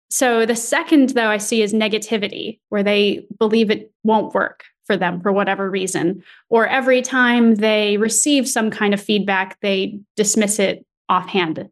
So 0.09 0.45
the 0.45 0.55
second, 0.55 1.09
though, 1.09 1.29
I 1.29 1.37
see 1.37 1.61
is 1.61 1.73
negativity, 1.73 2.59
where 2.69 2.83
they 2.83 3.25
believe 3.39 3.71
it 3.71 3.91
won't 4.03 4.33
work 4.33 4.65
for 4.85 4.97
them 4.97 5.21
for 5.21 5.31
whatever 5.31 5.69
reason. 5.69 6.21
Or 6.49 6.67
every 6.67 7.01
time 7.01 7.55
they 7.55 7.95
receive 7.97 8.47
some 8.47 8.71
kind 8.71 8.93
of 8.93 9.01
feedback, 9.01 9.57
they 9.61 9.99
dismiss 10.17 10.59
it 10.59 10.85
offhand. 11.07 11.69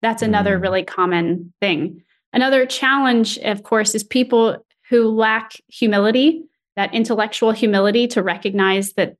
That's 0.00 0.22
another 0.22 0.58
mm. 0.58 0.62
really 0.62 0.82
common 0.84 1.52
thing. 1.60 2.02
Another 2.32 2.66
challenge, 2.66 3.38
of 3.38 3.62
course, 3.62 3.94
is 3.94 4.04
people 4.04 4.64
who 4.88 5.08
lack 5.08 5.52
humility, 5.68 6.44
that 6.76 6.94
intellectual 6.94 7.52
humility 7.52 8.06
to 8.08 8.22
recognize 8.22 8.94
that 8.94 9.16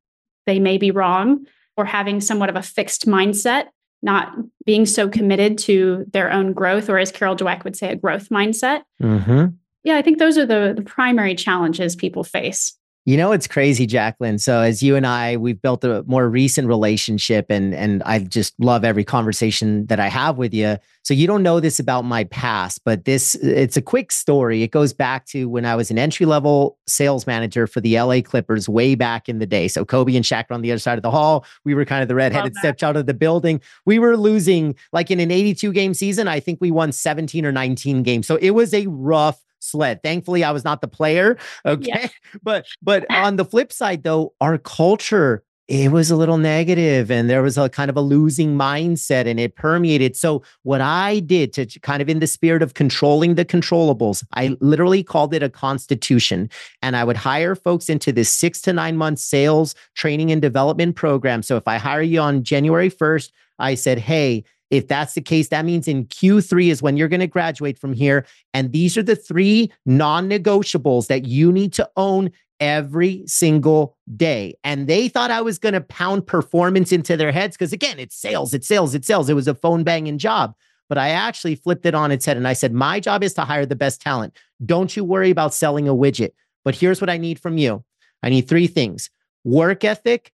they 0.47 0.59
may 0.59 0.79
be 0.79 0.91
wrong 0.91 1.47
or 1.77 1.85
having 1.85 2.21
somewhat 2.21 2.49
of 2.49 2.57
a 2.57 2.63
fixed 2.63 3.07
mindset, 3.07 3.67
not 4.03 4.35
being 4.65 4.87
so 4.87 5.09
committed 5.09 5.59
to 5.59 6.05
their 6.13 6.33
own 6.33 6.53
growth, 6.53 6.89
or 6.89 6.99
as 6.99 7.13
Carol 7.13 7.37
Dweck 7.37 7.65
would 7.65 7.77
say, 7.77 7.91
a 7.91 7.97
growth 7.97 8.29
mindset. 8.31 8.83
Mm-hmm. 9.01 9.47
Yeah, 9.85 9.97
I 9.97 10.03
think 10.03 10.19
those 10.19 10.39
are 10.39 10.47
the, 10.47 10.73
the 10.77 10.83
primary 10.83 11.35
challenges 11.35 11.97
people 11.97 12.25
face. 12.25 12.77
You 13.05 13.17
know, 13.17 13.33
it's 13.33 13.49
crazy, 13.49 13.85
Jacquelyn. 13.85 14.41
So 14.41 14.61
as 14.61 14.81
you 14.81 14.95
and 14.95 15.05
I, 15.05 15.37
we've 15.37 15.61
built 15.61 15.83
a 15.83 16.05
more 16.07 16.29
recent 16.29 16.69
relationship 16.69 17.47
and 17.51 17.75
and 17.75 18.01
I 18.05 18.21
just 18.21 18.55
love 18.61 18.85
every 18.85 19.03
conversation 19.03 19.87
that 19.87 19.99
I 19.99 20.07
have 20.07 20.39
with 20.39 20.55
you. 20.55 20.77
So 21.03 21.13
you 21.13 21.27
don't 21.27 21.43
know 21.43 21.59
this 21.59 21.81
about 21.81 22.03
my 22.03 22.23
past, 22.25 22.83
but 22.85 23.05
this 23.05 23.35
it's 23.35 23.77
a 23.77 23.83
quick 23.83 24.13
story. 24.13 24.63
It 24.63 24.71
goes 24.71 24.93
back 24.93 25.27
to 25.27 25.49
when 25.49 25.67
I 25.67 25.75
was 25.75 25.91
an 25.91 25.99
entry-level 25.99 26.79
sales 26.87 27.27
manager 27.27 27.67
for 27.67 27.81
the 27.81 27.99
LA 27.99 28.21
Clippers 28.21 28.69
way 28.69 28.95
back 28.95 29.29
in 29.29 29.41
the 29.41 29.47
day. 29.47 29.67
So 29.67 29.85
Kobe 29.85 30.15
and 30.15 30.25
Shaq 30.25 30.49
were 30.49 30.55
on 30.55 30.63
the 30.63 30.71
other 30.71 30.79
side 30.79 30.97
of 30.97 31.03
the 31.03 31.11
hall. 31.11 31.45
We 31.65 31.75
were 31.75 31.85
kind 31.85 32.03
of 32.03 32.09
the 32.09 32.15
redheaded 32.15 32.55
out 32.85 32.97
of 32.97 33.07
the 33.07 33.15
building. 33.15 33.61
We 33.85 33.99
were 33.99 34.17
losing 34.17 34.77
like 34.93 35.11
in 35.11 35.19
an 35.19 35.33
82 35.33 35.73
game 35.73 35.93
season, 35.93 36.29
I 36.29 36.39
think 36.39 36.61
we 36.61 36.71
won 36.71 36.93
17 36.93 37.45
or 37.45 37.51
19 37.51 38.05
games. 38.05 38.29
So 38.29 38.37
it 38.37 38.51
was 38.51 38.73
a 38.73 38.87
rough 38.87 39.43
sled. 39.63 40.03
Thankfully, 40.03 40.45
I 40.45 40.51
was 40.51 40.65
not 40.65 40.81
the 40.81 40.89
player. 40.89 41.39
Okay. 41.65 41.87
Yeah. 41.87 42.09
But 42.43 42.67
but 42.83 43.07
on 43.11 43.37
the 43.37 43.45
flip 43.45 43.73
side, 43.73 44.03
though, 44.03 44.35
our 44.41 44.59
culture 44.59 45.45
it 45.69 45.93
was 45.93 46.11
a 46.11 46.17
little 46.17 46.39
negative 46.39 47.11
and 47.11 47.31
there 47.31 47.43
was 47.43 47.57
a 47.57 47.69
kind 47.69 47.89
of 47.89 47.97
a 47.97 48.01
losing 48.01 48.59
mindset 48.59 49.27
and 49.27 49.39
it 49.39 49.55
permeated. 49.55 50.17
So, 50.17 50.43
what 50.65 50.81
I 50.81 51.21
did 51.21 51.53
to 51.55 51.67
kind 51.81 52.03
of 52.03 52.09
in 52.09 52.19
the 52.19 52.27
spirit 52.27 52.63
of 52.63 52.75
controlling 52.75 53.37
the 53.37 53.45
controllables, 53.45 54.25
I 54.35 54.57
literally 54.61 55.03
called 55.03 55.33
it 55.33 55.43
a 55.43 55.49
constitution. 55.49 56.51
And 56.83 56.97
I 56.97 57.05
would 57.05 57.17
hire 57.17 57.55
folks 57.55 57.89
into 57.89 58.13
this 58.13 58.31
six 58.31 58.61
to 58.63 58.73
nine 58.73 58.97
month 58.97 59.21
sales 59.21 59.75
training 59.95 60.33
and 60.33 60.43
development 60.43 60.97
program. 60.97 61.43
So, 61.43 61.57
if 61.57 61.69
I 61.69 61.79
hire 61.79 62.03
you 62.03 62.21
on 62.21 62.43
January 62.43 62.91
1st, 62.91 63.31
I 63.59 63.75
said, 63.75 63.99
hey, 63.99 64.45
if 64.73 64.89
that's 64.89 65.13
the 65.13 65.21
case, 65.21 65.49
that 65.49 65.67
means 65.67 65.87
in 65.87 66.07
Q3 66.07 66.71
is 66.71 66.83
when 66.83 66.97
you're 66.97 67.07
going 67.07 67.21
to 67.21 67.27
graduate 67.27 67.79
from 67.79 67.93
here. 67.93 68.25
And 68.55 68.73
these 68.73 68.97
are 68.97 69.03
the 69.03 69.15
three 69.15 69.71
non 69.85 70.31
negotiables 70.31 71.09
that 71.09 71.27
you 71.27 71.53
need 71.53 71.75
to 71.75 71.89
own 71.95 72.33
every 72.59 73.23
single 73.27 73.99
day. 74.17 74.55
And 74.65 74.89
they 74.89 75.09
thought 75.09 75.31
I 75.31 75.43
was 75.43 75.59
going 75.59 75.75
to 75.75 75.83
pound 75.83 76.27
performance 76.27 76.91
into 76.91 77.19
their 77.19 77.33
heads 77.33 77.55
because, 77.55 77.75
again, 77.75 77.99
it's 77.99 78.17
sales, 78.17 78.55
it's 78.55 78.67
sales, 78.67 78.95
it's 78.95 79.07
sales. 79.07 79.29
It 79.29 79.35
was 79.35 79.47
a 79.47 79.55
phone 79.55 79.85
banging 79.85 80.17
job. 80.17 80.55
But 80.89 80.97
I 80.97 81.11
actually 81.11 81.55
flipped 81.55 81.85
it 81.85 81.95
on 81.95 82.11
its 82.11 82.25
head 82.25 82.39
and 82.39 82.49
I 82.49 82.55
said, 82.55 82.73
My 82.73 82.99
job 82.99 83.23
is 83.23 83.35
to 83.35 83.43
hire 83.43 83.67
the 83.67 83.77
best 83.77 84.01
talent. 84.01 84.35
Don't 84.65 84.97
you 84.97 85.05
worry 85.05 85.29
about 85.29 85.53
selling 85.53 85.87
a 85.87 85.95
widget. 85.95 86.31
But 86.65 86.75
here's 86.75 87.01
what 87.01 87.11
I 87.11 87.19
need 87.19 87.39
from 87.39 87.59
you 87.59 87.85
I 88.23 88.31
need 88.31 88.49
three 88.49 88.69
things 88.69 89.11
work 89.45 89.85
ethic, 89.85 90.33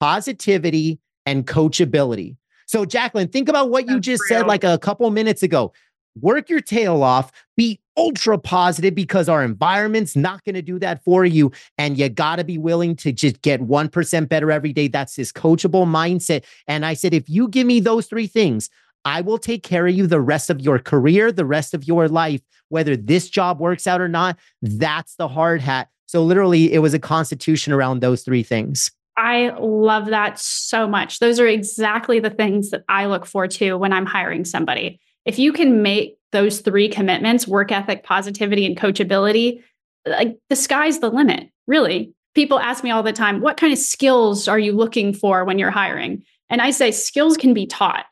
positivity, 0.00 0.98
and 1.24 1.46
coachability. 1.46 2.36
So, 2.66 2.84
Jacquelyn, 2.84 3.32
think 3.32 3.48
about 3.48 3.70
what 3.70 3.86
That's 3.86 3.94
you 3.94 4.00
just 4.00 4.30
real. 4.30 4.40
said 4.40 4.46
like 4.46 4.64
a 4.64 4.78
couple 4.78 5.08
minutes 5.10 5.42
ago. 5.42 5.72
Work 6.20 6.48
your 6.48 6.60
tail 6.60 7.02
off, 7.02 7.30
be 7.56 7.78
ultra 7.96 8.38
positive 8.38 8.94
because 8.94 9.28
our 9.28 9.44
environment's 9.44 10.16
not 10.16 10.42
going 10.44 10.54
to 10.54 10.62
do 10.62 10.78
that 10.78 11.02
for 11.04 11.24
you. 11.26 11.52
And 11.76 11.98
you 11.98 12.08
got 12.08 12.36
to 12.36 12.44
be 12.44 12.56
willing 12.58 12.96
to 12.96 13.12
just 13.12 13.42
get 13.42 13.60
1% 13.60 14.28
better 14.28 14.50
every 14.50 14.72
day. 14.72 14.88
That's 14.88 15.16
this 15.16 15.30
coachable 15.30 15.86
mindset. 15.86 16.44
And 16.66 16.86
I 16.86 16.94
said, 16.94 17.12
if 17.12 17.28
you 17.28 17.48
give 17.48 17.66
me 17.66 17.80
those 17.80 18.06
three 18.06 18.26
things, 18.26 18.70
I 19.04 19.20
will 19.20 19.38
take 19.38 19.62
care 19.62 19.86
of 19.86 19.94
you 19.94 20.06
the 20.06 20.20
rest 20.20 20.50
of 20.50 20.60
your 20.60 20.78
career, 20.78 21.30
the 21.30 21.44
rest 21.44 21.74
of 21.74 21.86
your 21.86 22.08
life, 22.08 22.40
whether 22.70 22.96
this 22.96 23.28
job 23.30 23.60
works 23.60 23.86
out 23.86 24.00
or 24.00 24.08
not. 24.08 24.36
That's 24.62 25.14
the 25.16 25.28
hard 25.28 25.60
hat. 25.60 25.88
So, 26.06 26.24
literally, 26.24 26.72
it 26.72 26.78
was 26.78 26.94
a 26.94 26.98
constitution 26.98 27.72
around 27.72 28.00
those 28.00 28.22
three 28.22 28.42
things. 28.42 28.90
I 29.16 29.54
love 29.58 30.06
that 30.06 30.38
so 30.38 30.86
much. 30.86 31.18
Those 31.18 31.40
are 31.40 31.46
exactly 31.46 32.20
the 32.20 32.30
things 32.30 32.70
that 32.70 32.84
I 32.88 33.06
look 33.06 33.26
for 33.26 33.48
too 33.48 33.78
when 33.78 33.92
I'm 33.92 34.06
hiring 34.06 34.44
somebody. 34.44 35.00
If 35.24 35.38
you 35.38 35.52
can 35.52 35.82
make 35.82 36.18
those 36.32 36.60
three 36.60 36.88
commitments 36.88 37.48
work 37.48 37.72
ethic, 37.72 38.04
positivity, 38.04 38.66
and 38.66 38.76
coachability 38.76 39.62
like 40.06 40.38
the 40.48 40.56
sky's 40.56 41.00
the 41.00 41.10
limit, 41.10 41.50
really. 41.66 42.12
People 42.34 42.58
ask 42.58 42.84
me 42.84 42.90
all 42.90 43.02
the 43.02 43.12
time, 43.12 43.40
what 43.40 43.56
kind 43.56 43.72
of 43.72 43.78
skills 43.78 44.46
are 44.46 44.58
you 44.58 44.72
looking 44.72 45.12
for 45.12 45.44
when 45.44 45.58
you're 45.58 45.70
hiring? 45.70 46.22
And 46.48 46.60
I 46.60 46.70
say 46.70 46.90
skills 46.90 47.36
can 47.36 47.54
be 47.54 47.66
taught. 47.66 48.06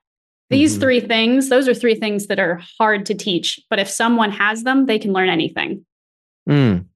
These 0.50 0.72
mm-hmm. 0.72 0.80
three 0.80 1.00
things, 1.00 1.48
those 1.48 1.68
are 1.68 1.74
three 1.74 1.94
things 1.94 2.26
that 2.26 2.38
are 2.38 2.60
hard 2.78 3.06
to 3.06 3.14
teach. 3.14 3.60
But 3.70 3.78
if 3.78 3.88
someone 3.88 4.30
has 4.30 4.64
them, 4.64 4.86
they 4.86 4.98
can 4.98 5.12
learn 5.12 5.28
anything. 5.28 5.84
Mm. 6.48 6.86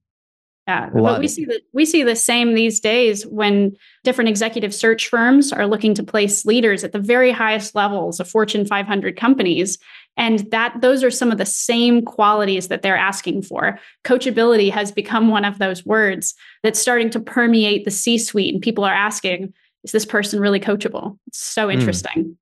Yeah, 0.69 0.89
but 0.93 1.19
we 1.19 1.27
see 1.27 1.45
that 1.45 1.61
we 1.73 1.85
see 1.85 2.03
the 2.03 2.15
same 2.15 2.53
these 2.53 2.79
days 2.79 3.25
when 3.25 3.75
different 4.03 4.29
executive 4.29 4.73
search 4.73 5.07
firms 5.07 5.51
are 5.51 5.65
looking 5.65 5.95
to 5.95 6.03
place 6.03 6.45
leaders 6.45 6.83
at 6.83 6.91
the 6.91 6.99
very 6.99 7.31
highest 7.31 7.73
levels 7.73 8.19
of 8.19 8.29
Fortune 8.29 8.65
500 8.67 9.17
companies, 9.17 9.79
and 10.15 10.39
that 10.51 10.79
those 10.81 11.03
are 11.03 11.09
some 11.09 11.31
of 11.31 11.39
the 11.39 11.45
same 11.45 12.05
qualities 12.05 12.67
that 12.67 12.83
they're 12.83 12.95
asking 12.95 13.41
for. 13.41 13.79
Coachability 14.03 14.71
has 14.71 14.91
become 14.91 15.29
one 15.29 15.43
of 15.43 15.57
those 15.57 15.85
words 15.85 16.35
that's 16.61 16.79
starting 16.79 17.09
to 17.09 17.19
permeate 17.19 17.83
the 17.83 17.91
C-suite, 17.91 18.53
and 18.53 18.61
people 18.61 18.83
are 18.83 18.93
asking, 18.93 19.51
"Is 19.83 19.91
this 19.91 20.05
person 20.05 20.39
really 20.39 20.59
coachable?" 20.59 21.17
It's 21.27 21.39
so 21.39 21.65
hmm. 21.65 21.71
interesting. 21.71 22.23
Mm. 22.23 22.35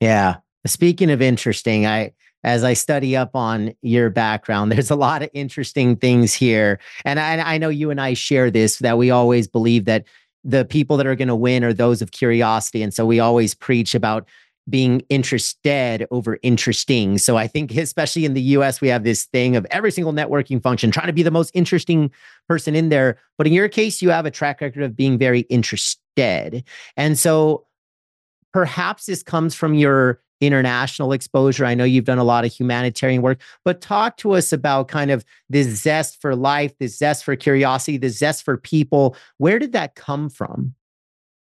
Yeah, 0.00 0.36
Speaking 0.66 1.10
of 1.10 1.20
interesting, 1.20 1.86
I 1.86 2.12
as 2.44 2.62
I 2.62 2.74
study 2.74 3.16
up 3.16 3.34
on 3.34 3.74
your 3.82 4.10
background, 4.10 4.70
there's 4.72 4.90
a 4.90 4.96
lot 4.96 5.22
of 5.22 5.30
interesting 5.32 5.96
things 5.96 6.32
here. 6.32 6.78
And 7.04 7.18
I, 7.18 7.54
I 7.54 7.58
know 7.58 7.70
you 7.70 7.90
and 7.90 8.00
I 8.00 8.14
share 8.14 8.50
this 8.50 8.78
that 8.78 8.98
we 8.98 9.10
always 9.10 9.48
believe 9.48 9.86
that 9.86 10.04
the 10.44 10.64
people 10.64 10.98
that 10.98 11.06
are 11.06 11.16
going 11.16 11.28
to 11.28 11.34
win 11.34 11.64
are 11.64 11.72
those 11.72 12.02
of 12.02 12.10
curiosity. 12.10 12.82
And 12.82 12.92
so 12.92 13.06
we 13.06 13.18
always 13.18 13.54
preach 13.54 13.94
about 13.94 14.28
being 14.68 15.02
interested 15.08 16.06
over 16.10 16.38
interesting. 16.42 17.18
So 17.18 17.36
I 17.36 17.46
think, 17.46 17.74
especially 17.76 18.24
in 18.24 18.34
the 18.34 18.42
US, 18.42 18.80
we 18.80 18.88
have 18.88 19.04
this 19.04 19.24
thing 19.24 19.56
of 19.56 19.66
every 19.70 19.90
single 19.90 20.12
networking 20.12 20.62
function 20.62 20.90
trying 20.90 21.06
to 21.06 21.12
be 21.12 21.22
the 21.22 21.30
most 21.30 21.50
interesting 21.54 22.10
person 22.48 22.74
in 22.74 22.90
there. 22.90 23.18
But 23.38 23.46
in 23.46 23.52
your 23.52 23.68
case, 23.68 24.02
you 24.02 24.10
have 24.10 24.26
a 24.26 24.30
track 24.30 24.60
record 24.60 24.82
of 24.82 24.96
being 24.96 25.18
very 25.18 25.40
interested. 25.40 26.64
And 26.96 27.18
so 27.18 27.66
perhaps 28.52 29.06
this 29.06 29.22
comes 29.22 29.54
from 29.54 29.74
your 29.74 30.20
international 30.40 31.12
exposure. 31.12 31.64
I 31.64 31.74
know 31.74 31.84
you've 31.84 32.04
done 32.04 32.18
a 32.18 32.24
lot 32.24 32.44
of 32.44 32.52
humanitarian 32.52 33.22
work, 33.22 33.40
but 33.64 33.80
talk 33.80 34.16
to 34.18 34.32
us 34.32 34.52
about 34.52 34.88
kind 34.88 35.10
of 35.10 35.24
this 35.48 35.66
zest 35.66 36.20
for 36.20 36.34
life, 36.34 36.76
this 36.78 36.98
zest 36.98 37.24
for 37.24 37.36
curiosity, 37.36 37.96
the 37.96 38.08
zest 38.08 38.44
for 38.44 38.56
people. 38.56 39.16
Where 39.38 39.58
did 39.58 39.72
that 39.72 39.94
come 39.94 40.28
from? 40.28 40.74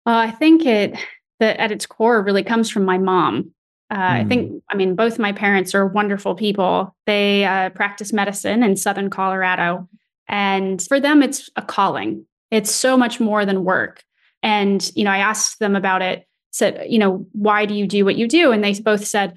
Uh, 0.07 0.29
I 0.29 0.31
think 0.31 0.67
it 0.67 0.99
that 1.41 1.59
at 1.59 1.73
its 1.73 1.87
core 1.87 2.23
really 2.23 2.43
comes 2.43 2.71
from 2.71 2.85
my 2.85 2.99
mom. 2.99 3.53
Uh, 3.91 3.97
mm. 3.97 3.99
I 3.99 4.25
think, 4.25 4.51
hmm. 4.51 4.59
I 4.71 4.77
mean, 4.77 4.95
both 4.95 5.19
my 5.19 5.33
parents 5.33 5.75
are 5.75 5.87
wonderful 5.87 6.35
people. 6.35 6.95
They 7.07 7.45
uh, 7.45 7.71
practice 7.71 8.13
medicine 8.13 8.63
in 8.63 8.77
Southern 8.77 9.11
Colorado. 9.11 9.89
And 10.27 10.81
for 10.83 10.99
them, 11.01 11.23
it's 11.23 11.51
a 11.57 11.63
calling. 11.63 12.25
It's 12.51 12.71
so 12.71 12.97
much 12.97 13.21
more 13.21 13.45
than 13.45 13.65
work. 13.65 14.03
And, 14.43 14.91
you 14.95 15.05
know, 15.05 15.11
I 15.11 15.19
asked 15.19 15.59
them 15.59 15.77
about 15.77 16.03
it, 16.03 16.27
said, 16.55 16.87
you 16.89 17.01
know, 17.01 17.27
why 17.33 17.67
do 17.67 17.75
you 17.75 17.85
do 17.85 18.05
what 18.05 18.15
you 18.15 18.29
do? 18.29 18.53
And 18.53 18.63
they 18.63 18.73
both 18.75 19.05
said, 19.05 19.35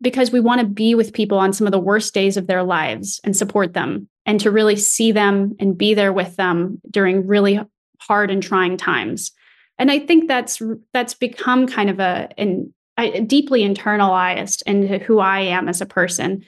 because 0.00 0.30
we 0.30 0.38
want 0.38 0.60
to 0.60 0.66
be 0.66 0.94
with 0.94 1.12
people 1.12 1.36
on 1.36 1.52
some 1.52 1.66
of 1.66 1.72
the 1.72 1.80
worst 1.80 2.14
days 2.14 2.36
of 2.36 2.46
their 2.46 2.62
lives 2.62 3.20
and 3.24 3.36
support 3.36 3.74
them 3.74 4.08
and 4.24 4.38
to 4.40 4.52
really 4.52 4.76
see 4.76 5.10
them 5.10 5.56
and 5.58 5.76
be 5.76 5.94
there 5.94 6.12
with 6.12 6.36
them 6.36 6.80
during 6.88 7.26
really 7.26 7.60
hard 7.98 8.30
and 8.30 8.42
trying 8.42 8.76
times. 8.76 9.32
And 9.78 9.90
i 9.90 9.98
think 9.98 10.28
that's 10.28 10.62
that's 10.92 11.14
become 11.14 11.66
kind 11.66 11.90
of 11.90 11.98
a 12.00 12.28
an 12.38 12.72
a 12.98 13.20
deeply 13.20 13.62
internalized 13.62 14.62
into 14.66 14.98
who 14.98 15.18
i 15.18 15.40
am 15.40 15.68
as 15.68 15.80
a 15.80 15.86
person. 15.86 16.44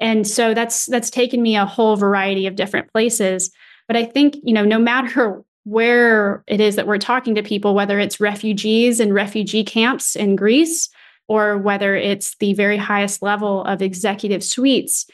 And 0.00 0.26
so 0.26 0.54
that's 0.54 0.86
that's 0.86 1.10
taken 1.10 1.42
me 1.42 1.56
a 1.56 1.66
whole 1.66 1.96
variety 1.96 2.46
of 2.46 2.56
different 2.56 2.90
places. 2.92 3.50
But 3.88 3.96
i 3.96 4.04
think 4.04 4.36
you 4.42 4.54
know 4.54 4.64
no 4.64 4.78
matter 4.78 5.42
where 5.66 6.44
it 6.46 6.60
is 6.60 6.76
that 6.76 6.86
we're 6.86 6.98
talking 6.98 7.34
to 7.34 7.42
people 7.42 7.74
whether 7.74 7.98
it's 7.98 8.20
refugees 8.20 9.00
and 9.00 9.12
refugee 9.12 9.64
camps 9.64 10.16
in 10.16 10.36
greece 10.36 10.88
or 11.28 11.58
whether 11.58 11.96
it's 11.96 12.36
the 12.36 12.54
very 12.54 12.76
highest 12.76 13.20
level 13.20 13.64
of 13.64 13.82
executive 13.82 14.42
suites 14.42 15.06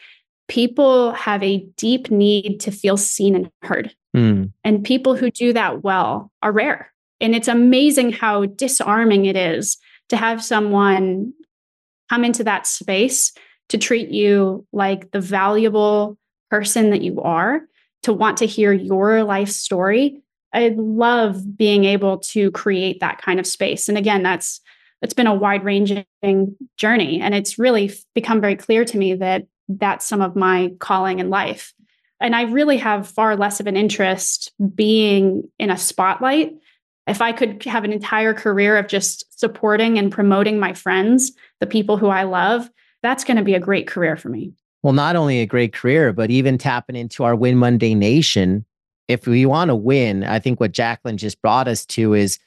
people 0.48 1.12
have 1.12 1.42
a 1.42 1.66
deep 1.76 2.10
need 2.10 2.60
to 2.60 2.70
feel 2.70 2.96
seen 2.96 3.34
and 3.34 3.50
heard 3.62 3.94
mm. 4.14 4.50
and 4.62 4.84
people 4.84 5.16
who 5.16 5.30
do 5.30 5.52
that 5.52 5.82
well 5.82 6.30
are 6.42 6.52
rare 6.52 6.92
and 7.20 7.34
it's 7.34 7.48
amazing 7.48 8.12
how 8.12 8.44
disarming 8.44 9.24
it 9.24 9.36
is 9.36 9.78
to 10.08 10.16
have 10.16 10.44
someone 10.44 11.32
come 12.10 12.24
into 12.24 12.44
that 12.44 12.66
space 12.66 13.32
to 13.70 13.78
treat 13.78 14.10
you 14.10 14.66
like 14.72 15.10
the 15.12 15.20
valuable 15.20 16.18
person 16.50 16.90
that 16.90 17.00
you 17.00 17.22
are, 17.22 17.62
to 18.02 18.12
want 18.12 18.36
to 18.36 18.46
hear 18.46 18.72
your 18.72 19.24
life 19.24 19.48
story. 19.48 20.21
I 20.52 20.74
love 20.76 21.56
being 21.56 21.84
able 21.84 22.18
to 22.18 22.50
create 22.50 23.00
that 23.00 23.20
kind 23.20 23.40
of 23.40 23.46
space. 23.46 23.88
And 23.88 23.96
again, 23.96 24.22
that's 24.22 24.60
it's 25.00 25.14
been 25.14 25.26
a 25.26 25.34
wide 25.34 25.64
ranging 25.64 26.04
journey 26.76 27.20
and 27.20 27.34
it's 27.34 27.58
really 27.58 27.92
become 28.14 28.40
very 28.40 28.54
clear 28.54 28.84
to 28.84 28.96
me 28.96 29.14
that 29.14 29.46
that's 29.68 30.06
some 30.06 30.20
of 30.20 30.36
my 30.36 30.72
calling 30.78 31.18
in 31.18 31.28
life. 31.28 31.74
And 32.20 32.36
I 32.36 32.42
really 32.42 32.76
have 32.76 33.08
far 33.08 33.34
less 33.34 33.58
of 33.58 33.66
an 33.66 33.76
interest 33.76 34.52
being 34.76 35.48
in 35.58 35.70
a 35.70 35.76
spotlight 35.76 36.52
if 37.06 37.20
I 37.20 37.32
could 37.32 37.64
have 37.64 37.84
an 37.84 37.92
entire 37.92 38.34
career 38.34 38.76
of 38.76 38.86
just 38.86 39.38
supporting 39.38 39.98
and 39.98 40.12
promoting 40.12 40.58
my 40.58 40.72
friends, 40.72 41.32
the 41.60 41.66
people 41.66 41.96
who 41.96 42.08
I 42.08 42.22
love, 42.22 42.70
that's 43.02 43.24
going 43.24 43.36
to 43.36 43.42
be 43.42 43.54
a 43.54 43.60
great 43.60 43.88
career 43.88 44.16
for 44.16 44.28
me. 44.28 44.52
Well, 44.82 44.92
not 44.92 45.16
only 45.16 45.40
a 45.40 45.46
great 45.46 45.72
career, 45.72 46.12
but 46.12 46.30
even 46.30 46.58
tapping 46.58 46.96
into 46.96 47.24
our 47.24 47.34
Win 47.34 47.56
Monday 47.56 47.94
Nation. 47.94 48.64
If 49.08 49.26
we 49.26 49.46
want 49.46 49.68
to 49.68 49.74
win, 49.74 50.24
I 50.24 50.38
think 50.38 50.60
what 50.60 50.72
Jacquelyn 50.72 51.16
just 51.16 51.40
brought 51.42 51.68
us 51.68 51.84
to 51.86 52.14
is 52.14 52.38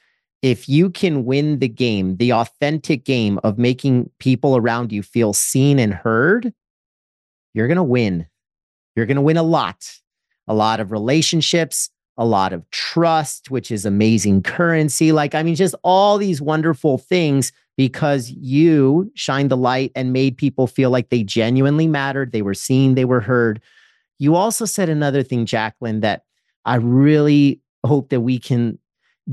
if 0.42 0.68
you 0.68 0.90
can 0.90 1.24
win 1.24 1.58
the 1.58 1.68
game, 1.68 2.16
the 2.16 2.32
authentic 2.32 3.04
game 3.04 3.38
of 3.42 3.58
making 3.58 4.10
people 4.18 4.56
around 4.56 4.92
you 4.92 5.02
feel 5.02 5.32
seen 5.32 5.78
and 5.78 5.92
heard, 5.92 6.52
you're 7.54 7.68
going 7.68 7.76
to 7.76 7.82
win. 7.82 8.26
You're 8.94 9.06
going 9.06 9.16
to 9.16 9.22
win 9.22 9.36
a 9.36 9.42
lot, 9.42 9.90
a 10.46 10.54
lot 10.54 10.80
of 10.80 10.92
relationships, 10.92 11.90
a 12.16 12.24
lot 12.24 12.52
of 12.52 12.68
trust, 12.70 13.50
which 13.50 13.70
is 13.70 13.84
amazing 13.84 14.42
currency. 14.42 15.12
Like, 15.12 15.34
I 15.34 15.42
mean, 15.42 15.54
just 15.54 15.74
all 15.82 16.18
these 16.18 16.40
wonderful 16.40 16.98
things 16.98 17.52
because 17.76 18.30
you 18.30 19.10
shined 19.14 19.50
the 19.50 19.56
light 19.56 19.92
and 19.94 20.12
made 20.12 20.36
people 20.36 20.66
feel 20.66 20.90
like 20.90 21.10
they 21.10 21.22
genuinely 21.22 21.86
mattered. 21.86 22.32
They 22.32 22.42
were 22.42 22.54
seen, 22.54 22.94
they 22.94 23.04
were 23.04 23.20
heard. 23.20 23.60
You 24.18 24.34
also 24.34 24.64
said 24.64 24.88
another 24.88 25.22
thing, 25.22 25.44
Jacquelyn, 25.44 26.00
that 26.00 26.25
I 26.66 26.76
really 26.76 27.60
hope 27.84 28.10
that 28.10 28.20
we 28.20 28.38
can 28.38 28.78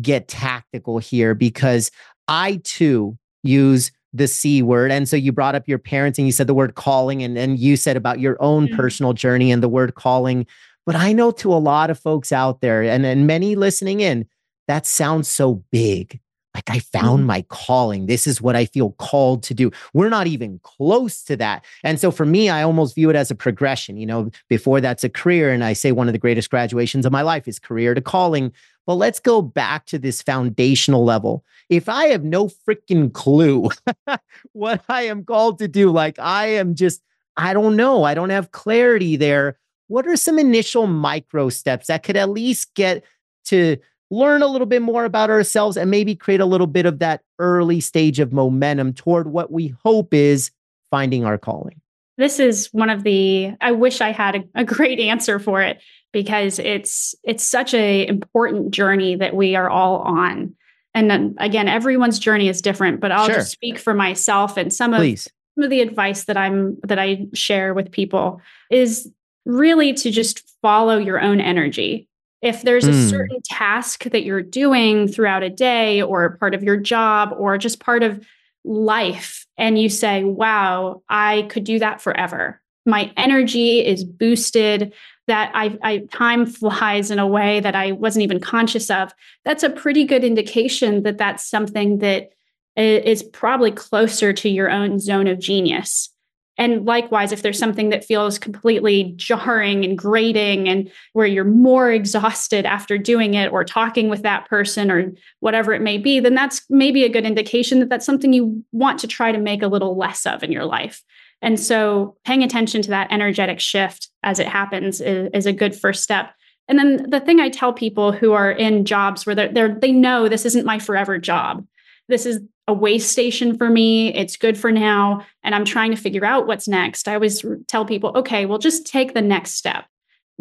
get 0.01 0.27
tactical 0.27 0.99
here 0.99 1.35
because 1.35 1.91
I 2.27 2.61
too 2.63 3.17
use 3.43 3.91
the 4.13 4.27
C 4.27 4.61
word. 4.61 4.91
And 4.91 5.09
so 5.09 5.15
you 5.15 5.31
brought 5.31 5.55
up 5.55 5.67
your 5.67 5.79
parents 5.79 6.17
and 6.17 6.27
you 6.27 6.31
said 6.31 6.47
the 6.47 6.53
word 6.53 6.75
calling, 6.75 7.21
and, 7.23 7.37
and 7.37 7.59
you 7.59 7.75
said 7.75 7.97
about 7.97 8.19
your 8.19 8.37
own 8.41 8.67
mm-hmm. 8.67 8.75
personal 8.75 9.13
journey 9.13 9.51
and 9.51 9.61
the 9.61 9.69
word 9.69 9.95
calling 9.95 10.45
but 10.85 10.95
I 10.95 11.13
know 11.13 11.31
to 11.31 11.53
a 11.53 11.55
lot 11.55 11.89
of 11.89 11.99
folks 11.99 12.31
out 12.31 12.61
there 12.61 12.83
and, 12.83 13.05
and 13.05 13.27
many 13.27 13.55
listening 13.55 14.01
in, 14.01 14.27
that 14.67 14.85
sounds 14.85 15.27
so 15.27 15.63
big. 15.71 16.19
Like 16.53 16.69
I 16.69 16.79
found 16.79 17.19
mm-hmm. 17.19 17.27
my 17.27 17.41
calling. 17.49 18.05
This 18.05 18.27
is 18.27 18.41
what 18.41 18.55
I 18.55 18.65
feel 18.65 18.91
called 18.93 19.43
to 19.43 19.53
do. 19.53 19.71
We're 19.93 20.09
not 20.09 20.27
even 20.27 20.59
close 20.63 21.23
to 21.23 21.35
that. 21.37 21.65
And 21.83 21.99
so 21.99 22.11
for 22.11 22.25
me, 22.25 22.49
I 22.49 22.63
almost 22.63 22.95
view 22.95 23.09
it 23.09 23.15
as 23.15 23.31
a 23.31 23.35
progression. 23.35 23.97
You 23.97 24.05
know, 24.05 24.29
before 24.49 24.81
that's 24.81 25.03
a 25.03 25.09
career. 25.09 25.51
And 25.51 25.63
I 25.63 25.73
say 25.73 25.91
one 25.91 26.07
of 26.07 26.13
the 26.13 26.19
greatest 26.19 26.49
graduations 26.49 27.05
of 27.05 27.11
my 27.11 27.21
life 27.21 27.47
is 27.47 27.59
career 27.59 27.93
to 27.93 28.01
calling. 28.01 28.51
But 28.85 28.95
let's 28.95 29.19
go 29.19 29.41
back 29.41 29.85
to 29.87 29.97
this 29.97 30.21
foundational 30.21 31.05
level. 31.05 31.45
If 31.69 31.87
I 31.87 32.07
have 32.07 32.23
no 32.23 32.49
freaking 32.49 33.13
clue 33.13 33.69
what 34.51 34.83
I 34.89 35.03
am 35.03 35.23
called 35.23 35.59
to 35.59 35.67
do, 35.67 35.89
like 35.89 36.19
I 36.19 36.47
am 36.47 36.75
just, 36.75 37.01
I 37.37 37.53
don't 37.53 37.77
know, 37.77 38.03
I 38.03 38.13
don't 38.13 38.29
have 38.29 38.51
clarity 38.51 39.15
there 39.15 39.57
what 39.87 40.07
are 40.07 40.15
some 40.15 40.39
initial 40.39 40.87
micro 40.87 41.49
steps 41.49 41.87
that 41.87 42.01
could 42.03 42.17
at 42.17 42.29
least 42.29 42.73
get 42.73 43.03
to 43.45 43.77
learn 44.11 44.41
a 44.41 44.47
little 44.47 44.67
bit 44.67 44.81
more 44.81 45.05
about 45.05 45.29
ourselves 45.29 45.77
and 45.77 45.89
maybe 45.89 46.15
create 46.15 46.39
a 46.39 46.45
little 46.45 46.67
bit 46.67 46.85
of 46.85 46.99
that 46.99 47.21
early 47.39 47.79
stage 47.79 48.19
of 48.19 48.31
momentum 48.33 48.93
toward 48.93 49.27
what 49.27 49.51
we 49.51 49.73
hope 49.83 50.13
is 50.13 50.51
finding 50.91 51.25
our 51.25 51.37
calling? 51.37 51.81
This 52.17 52.39
is 52.39 52.67
one 52.71 52.89
of 52.89 53.03
the 53.03 53.53
I 53.59 53.71
wish 53.71 54.01
I 54.01 54.11
had 54.11 54.35
a, 54.35 54.43
a 54.55 54.63
great 54.63 54.99
answer 54.99 55.39
for 55.39 55.61
it 55.61 55.81
because 56.11 56.59
it's 56.59 57.15
it's 57.23 57.43
such 57.43 57.73
a 57.73 58.07
important 58.07 58.71
journey 58.71 59.15
that 59.15 59.35
we 59.35 59.55
are 59.55 59.69
all 59.69 59.97
on. 59.97 60.55
And 60.93 61.09
then, 61.09 61.33
again, 61.39 61.67
everyone's 61.67 62.19
journey 62.19 62.47
is 62.47 62.61
different, 62.61 62.99
but 62.99 63.11
I'll 63.11 63.25
sure. 63.25 63.35
just 63.35 63.51
speak 63.51 63.79
for 63.79 63.95
myself 63.95 64.57
and 64.57 64.71
some 64.71 64.93
of 64.93 64.99
Please. 64.99 65.27
some 65.55 65.63
of 65.63 65.71
the 65.71 65.81
advice 65.81 66.25
that 66.25 66.37
I'm 66.37 66.77
that 66.83 66.99
I 66.99 67.25
share 67.33 67.73
with 67.73 67.91
people 67.91 68.39
is 68.69 69.11
really 69.45 69.93
to 69.93 70.11
just 70.11 70.47
follow 70.61 70.97
your 70.97 71.19
own 71.19 71.41
energy. 71.41 72.07
If 72.43 72.61
there's 72.61 72.85
a 72.85 72.91
mm. 72.91 73.09
certain 73.09 73.41
task 73.43 74.03
that 74.03 74.23
you're 74.23 74.41
doing 74.41 75.07
throughout 75.07 75.43
a 75.43 75.49
day 75.49 76.01
or 76.01 76.37
part 76.37 76.53
of 76.53 76.61
your 76.61 76.77
job 76.77 77.33
or 77.37 77.57
just 77.57 77.79
part 77.79 78.03
of 78.03 78.23
life, 78.63 79.47
and 79.57 79.79
you 79.79 79.89
say, 79.89 80.23
wow, 80.23 81.01
I 81.09 81.47
could 81.49 81.63
do 81.63 81.79
that 81.79 82.01
forever. 82.01 82.61
My 82.85 83.11
energy 83.17 83.85
is 83.85 84.03
boosted, 84.03 84.93
that 85.27 85.51
I, 85.53 85.77
I 85.81 85.97
time 86.11 86.45
flies 86.45 87.09
in 87.09 87.19
a 87.19 87.27
way 87.27 87.59
that 87.61 87.75
I 87.75 87.93
wasn't 87.93 88.23
even 88.23 88.39
conscious 88.39 88.89
of. 88.89 89.13
That's 89.45 89.63
a 89.63 89.69
pretty 89.69 90.03
good 90.03 90.23
indication 90.23 91.03
that 91.03 91.17
that's 91.17 91.49
something 91.49 91.99
that 91.99 92.31
is 92.75 93.23
probably 93.23 93.71
closer 93.71 94.33
to 94.33 94.49
your 94.49 94.69
own 94.69 94.99
zone 94.99 95.27
of 95.27 95.39
genius. 95.39 96.09
And 96.57 96.85
likewise, 96.85 97.31
if 97.31 97.41
there's 97.41 97.57
something 97.57 97.89
that 97.89 98.05
feels 98.05 98.37
completely 98.37 99.13
jarring 99.15 99.83
and 99.83 99.97
grating 99.97 100.69
and 100.69 100.91
where 101.13 101.25
you're 101.25 101.43
more 101.43 101.91
exhausted 101.91 102.65
after 102.65 102.97
doing 102.97 103.33
it 103.33 103.51
or 103.51 103.63
talking 103.63 104.07
with 104.07 104.21
that 104.21 104.47
person 104.47 104.91
or 104.91 105.11
whatever 105.39 105.73
it 105.73 105.81
may 105.81 105.97
be, 105.97 106.19
then 106.19 106.35
that's 106.35 106.61
maybe 106.69 107.03
a 107.03 107.09
good 107.09 107.25
indication 107.25 107.79
that 107.79 107.89
that's 107.89 108.05
something 108.05 108.33
you 108.33 108.63
want 108.71 108.99
to 108.99 109.07
try 109.07 109.31
to 109.31 109.39
make 109.39 109.63
a 109.63 109.67
little 109.67 109.97
less 109.97 110.25
of 110.27 110.43
in 110.43 110.51
your 110.51 110.65
life. 110.65 111.01
And 111.41 111.59
so 111.59 112.15
paying 112.23 112.43
attention 112.43 112.81
to 112.83 112.89
that 112.91 113.11
energetic 113.11 113.59
shift 113.59 114.09
as 114.21 114.39
it 114.39 114.47
happens 114.47 115.01
is, 115.01 115.29
is 115.33 115.45
a 115.45 115.53
good 115.53 115.75
first 115.75 116.03
step. 116.03 116.33
And 116.67 116.79
then 116.79 117.09
the 117.09 117.19
thing 117.19 117.39
I 117.39 117.49
tell 117.49 117.73
people 117.73 118.11
who 118.11 118.31
are 118.31 118.51
in 118.51 118.85
jobs 118.85 119.25
where 119.25 119.35
they're, 119.35 119.51
they're 119.51 119.75
they 119.75 119.91
know 119.91 120.29
this 120.29 120.45
isn't 120.45 120.65
my 120.65 120.79
forever 120.79 121.17
job. 121.17 121.65
This 122.07 122.25
is 122.25 122.39
a 122.67 122.73
way 122.73 122.97
station 122.97 123.57
for 123.57 123.69
me. 123.69 124.13
It's 124.13 124.37
good 124.37 124.57
for 124.57 124.71
now. 124.71 125.25
And 125.43 125.53
I'm 125.53 125.65
trying 125.65 125.91
to 125.91 125.97
figure 125.97 126.25
out 126.25 126.47
what's 126.47 126.67
next. 126.67 127.07
I 127.07 127.15
always 127.15 127.43
tell 127.67 127.85
people, 127.85 128.13
okay, 128.15 128.45
well, 128.45 128.57
just 128.57 128.85
take 128.85 129.13
the 129.13 129.21
next 129.21 129.51
step. 129.51 129.85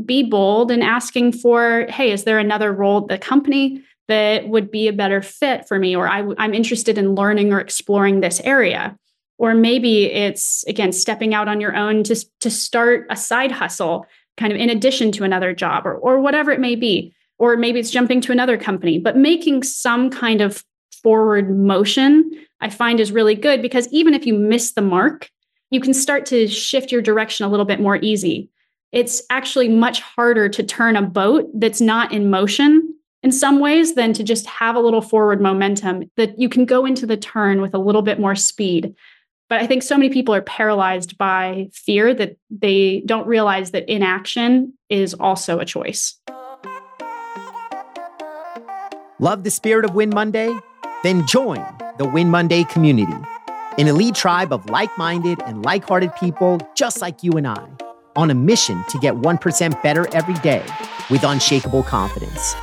Be 0.05 0.23
bold 0.23 0.71
in 0.71 0.83
asking 0.83 1.33
for, 1.33 1.87
hey, 1.89 2.13
is 2.13 2.25
there 2.25 2.39
another 2.39 2.73
role 2.73 3.03
at 3.03 3.09
the 3.09 3.19
company 3.19 3.83
that 4.09 4.49
would 4.49 4.71
be 4.71 4.89
a 4.89 4.93
better 4.93 5.21
fit 5.21 5.67
for 5.67 5.79
me? 5.79 5.97
Or 5.97 6.09
I, 6.09 6.25
I'm 6.39 6.55
interested 6.55 6.97
in 6.97 7.15
learning 7.15 7.53
or 7.53 7.61
exploring 7.61 8.21
this 8.21 8.41
area. 8.41 8.97
Or 9.39 9.55
maybe 9.55 10.05
it's, 10.05 10.65
again, 10.69 10.93
stepping 10.93 11.35
out 11.35 11.49
on 11.49 11.61
your 11.61 11.75
own 11.75 12.05
to, 12.05 12.25
to 12.41 12.51
start 12.51 13.07
a 13.11 13.17
side 13.17 13.51
hustle, 13.51 14.07
kind 14.37 14.53
of 14.53 14.59
in 14.59 14.71
addition 14.71 15.11
to 15.13 15.25
another 15.25 15.53
job 15.53 15.87
or, 15.87 15.95
or 15.95 16.21
whatever 16.21 16.53
it 16.53 16.61
may 16.61 16.77
be. 16.77 17.13
Or 17.39 17.57
maybe 17.57 17.81
it's 17.81 17.91
jumping 17.91 18.21
to 18.21 18.33
another 18.33 18.57
company, 18.57 19.01
but 19.01 19.17
making 19.17 19.65
some 19.65 20.11
kind 20.11 20.41
of 20.41 20.65
forward 21.03 21.57
motion, 21.57 22.31
I 22.61 22.71
find 22.71 23.01
is 23.01 23.12
really 23.12 23.35
good 23.35 23.62
because 23.62 23.88
even 23.88 24.15
if 24.15 24.27
you 24.27 24.35
miss 24.35 24.73
the 24.73 24.83
mark, 24.83 25.31
you 25.71 25.81
can 25.81 25.95
start 25.95 26.27
to 26.27 26.47
shift 26.47 26.93
your 26.93 27.03
direction 27.03 27.47
a 27.47 27.49
little 27.49 27.67
bit 27.67 27.81
more 27.81 27.97
easy. 27.97 28.49
It's 28.93 29.23
actually 29.31 29.69
much 29.69 30.01
harder 30.01 30.49
to 30.51 30.62
turn 30.62 30.97
a 30.97 31.03
boat 31.03 31.49
that's 31.55 31.81
not 31.81 32.12
in 32.12 32.31
motion 32.31 32.95
in 33.23 33.33
some 33.33 33.59
ways 33.61 33.95
than 33.95 34.12
to 34.12 34.23
just 34.23 34.47
have 34.47 34.77
a 34.77 34.81
little 34.81 35.01
forward 35.01 35.41
momentum 35.41 36.11
that 36.17 36.38
you 36.38 36.49
can 36.49 36.67
go 36.67 36.85
into 36.85 37.07
the 37.07 37.17
turn 37.17 37.62
with 37.62 37.75
a 37.75 37.79
little 37.79 38.03
bit 38.03 38.21
more 38.21 38.35
speed. 38.35 38.95
But 39.49 39.61
I 39.61 39.67
think 39.67 39.83
so 39.83 39.97
many 39.97 40.11
people 40.11 40.35
are 40.35 40.43
paralyzed 40.43 41.19
by 41.19 41.69
fear 41.73 42.15
that 42.15 42.37
they 42.51 43.03
don't 43.07 43.27
realize 43.27 43.71
that 43.71 43.88
inaction 43.88 44.75
is 44.88 45.15
also 45.15 45.59
a 45.59 45.65
choice. 45.65 46.19
Love 49.19 49.45
the 49.45 49.51
spirit 49.51 49.85
of 49.85 49.95
Win 49.95 50.11
Monday? 50.11 50.59
Then 51.03 51.27
join 51.27 51.67
the 51.99 52.05
Win 52.05 52.31
Monday 52.31 52.62
community, 52.62 53.17
an 53.77 53.88
elite 53.88 54.15
tribe 54.15 54.53
of 54.53 54.71
like 54.71 54.97
minded 54.97 55.43
and 55.45 55.65
like 55.65 55.85
hearted 55.85 56.15
people 56.15 56.61
just 56.77 57.01
like 57.01 57.25
you 57.25 57.33
and 57.33 57.45
I, 57.45 57.67
on 58.15 58.31
a 58.31 58.35
mission 58.35 58.85
to 58.88 59.01
get 59.01 59.15
1% 59.15 59.83
better 59.83 60.07
every 60.15 60.35
day 60.35 60.65
with 61.11 61.25
unshakable 61.25 61.83
confidence. 61.83 62.55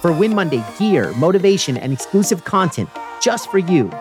For 0.00 0.12
Win 0.12 0.34
Monday 0.34 0.64
gear, 0.76 1.12
motivation, 1.12 1.76
and 1.76 1.92
exclusive 1.92 2.44
content 2.44 2.88
just 3.22 3.48
for 3.48 3.58
you, 3.58 3.92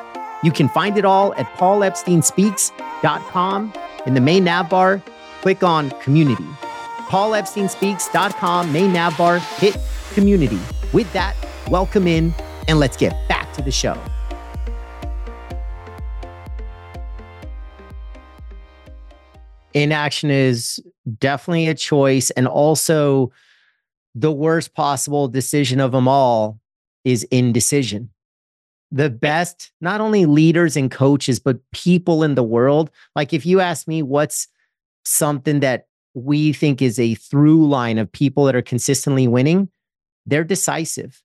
you 0.42 0.52
can 0.52 0.70
find 0.70 0.98
it 0.98 1.06
all 1.06 1.36
at 1.36 1.46
paulepsteinspeaks.com. 1.58 3.74
In 4.08 4.16
the 4.16 4.22
main 4.22 4.44
nav 4.44 4.72
bar, 4.72 5.04
click 5.42 5.62
on 5.62 5.92
Community. 6.02 6.48
paulepsteinspeaks.com, 7.10 8.74
main 8.74 8.92
nav 8.92 9.16
bar, 9.20 9.38
hit 9.38 9.78
Community. 10.16 10.60
With 10.94 11.14
that, 11.14 11.36
welcome 11.70 12.08
in, 12.08 12.34
and 12.68 12.80
let's 12.80 12.98
get 12.98 13.14
back 13.30 13.47
to 13.58 13.64
the 13.64 13.72
show. 13.72 14.00
Inaction 19.74 20.32
is 20.32 20.80
definitely 21.20 21.68
a 21.68 21.76
choice. 21.76 22.32
And 22.32 22.48
also, 22.48 23.32
the 24.16 24.32
worst 24.32 24.74
possible 24.74 25.28
decision 25.28 25.80
of 25.80 25.92
them 25.92 26.08
all 26.08 26.60
is 27.04 27.24
indecision. 27.26 28.10
The 28.90 29.10
best, 29.10 29.72
not 29.82 30.02
only 30.02 30.26
leaders 30.26 30.78
and 30.78 30.90
coaches, 30.90 31.40
but 31.40 31.60
people 31.74 32.24
in 32.24 32.36
the 32.36 32.44
world. 32.44 32.90
Like, 33.16 33.34
if 33.34 33.46
you 33.46 33.60
ask 33.60 33.88
me 33.88 34.02
what's 34.02 34.48
something 35.04 35.60
that 35.60 35.88
we 36.14 36.54
think 36.54 36.82
is 36.82 37.00
a 37.00 37.16
through 37.16 37.68
line 37.68 37.98
of 37.98 38.12
people 38.12 38.46
that 38.46 38.56
are 38.56 38.62
consistently 38.62 39.28
winning, 39.28 39.70
they're 40.26 40.44
decisive. 40.44 41.22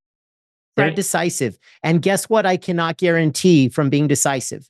They're 0.76 0.86
right. 0.86 0.96
decisive. 0.96 1.58
And 1.82 2.02
guess 2.02 2.28
what? 2.28 2.46
I 2.46 2.56
cannot 2.56 2.96
guarantee 2.96 3.68
from 3.68 3.90
being 3.90 4.08
decisive. 4.08 4.68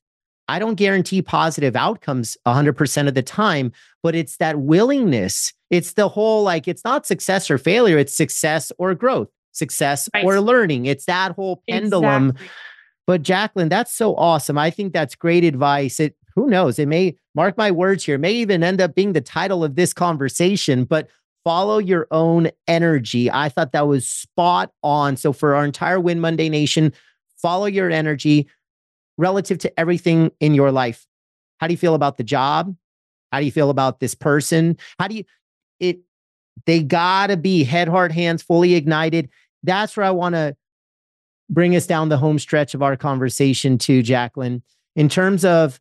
I 0.49 0.59
don't 0.59 0.75
guarantee 0.75 1.23
positive 1.23 1.77
outcomes 1.77 2.37
100% 2.47 3.09
of 3.09 3.15
the 3.15 3.23
time, 3.23 3.73
but 4.03 4.15
it's 4.15 4.37
that 4.38 4.59
willingness. 4.59 5.53
It's 5.71 5.93
the 5.93 6.09
whole 6.09 6.43
like, 6.43 6.67
it's 6.67 6.85
not 6.85 7.07
success 7.07 7.51
or 7.51 7.59
failure, 7.59 7.97
it's 7.97 8.15
success 8.15 8.73
or 8.79 8.95
growth, 8.95 9.29
success 9.53 10.09
right. 10.12 10.25
or 10.25 10.41
learning. 10.41 10.87
It's 10.87 11.07
that 11.07 11.33
whole 11.33 11.62
pendulum. 11.69 12.31
Exactly. 12.31 12.49
But 13.07 13.23
Jacquelyn, 13.23 13.69
that's 13.69 13.93
so 13.93 14.15
awesome. 14.17 14.59
I 14.59 14.71
think 14.71 14.93
that's 14.93 15.15
great 15.15 15.45
advice. 15.45 15.99
It, 16.01 16.17
who 16.35 16.49
knows? 16.49 16.79
It 16.79 16.87
may 16.87 17.17
mark 17.35 17.57
my 17.57 17.71
words 17.71 18.05
here, 18.05 18.19
may 18.19 18.33
even 18.33 18.62
end 18.62 18.81
up 18.81 18.95
being 18.95 19.12
the 19.12 19.21
title 19.21 19.65
of 19.65 19.75
this 19.75 19.93
conversation, 19.93 20.85
but 20.85 21.09
follow 21.44 21.78
your 21.78 22.07
own 22.11 22.50
energy. 22.68 23.31
I 23.31 23.48
thought 23.48 23.72
that 23.72 23.88
was 23.88 24.07
spot 24.07 24.72
on. 24.83 25.16
So, 25.16 25.33
for 25.33 25.55
our 25.55 25.64
entire 25.64 26.00
Win 26.00 26.20
Monday 26.20 26.48
Nation, 26.48 26.92
follow 27.37 27.66
your 27.66 27.90
energy 27.90 28.48
relative 29.18 29.59
to 29.59 29.81
everything 29.81 30.31
in 30.40 30.55
your 30.55 30.72
life. 30.72 31.07
How 31.59 31.66
do 31.66 31.74
you 31.74 31.78
feel 31.78 31.94
about 31.94 32.16
the 32.16 32.24
job? 32.24 32.74
How 33.31 33.40
do 33.40 33.46
you 33.46 33.52
feel 33.52 33.70
about 33.70 34.00
this 34.00 34.14
person? 34.14 34.76
How 34.98 35.09
do 35.09 35.16
you, 35.16 35.24
it, 35.81 36.00
they 36.66 36.83
gotta 36.83 37.37
be 37.37 37.64
head, 37.64 37.88
heart, 37.88 38.12
hands, 38.12 38.42
fully 38.42 38.74
ignited. 38.74 39.28
That's 39.62 39.96
where 39.96 40.05
I 40.05 40.11
wanna 40.11 40.57
bring 41.48 41.76
us 41.76 41.87
down 41.87 42.09
the 42.09 42.18
home 42.18 42.38
stretch 42.38 42.74
of 42.74 42.83
our 42.83 42.96
conversation 42.96 43.78
to 43.78 44.02
Jacquelyn 44.02 44.62
in 44.96 45.09
terms 45.09 45.44
of 45.44 45.81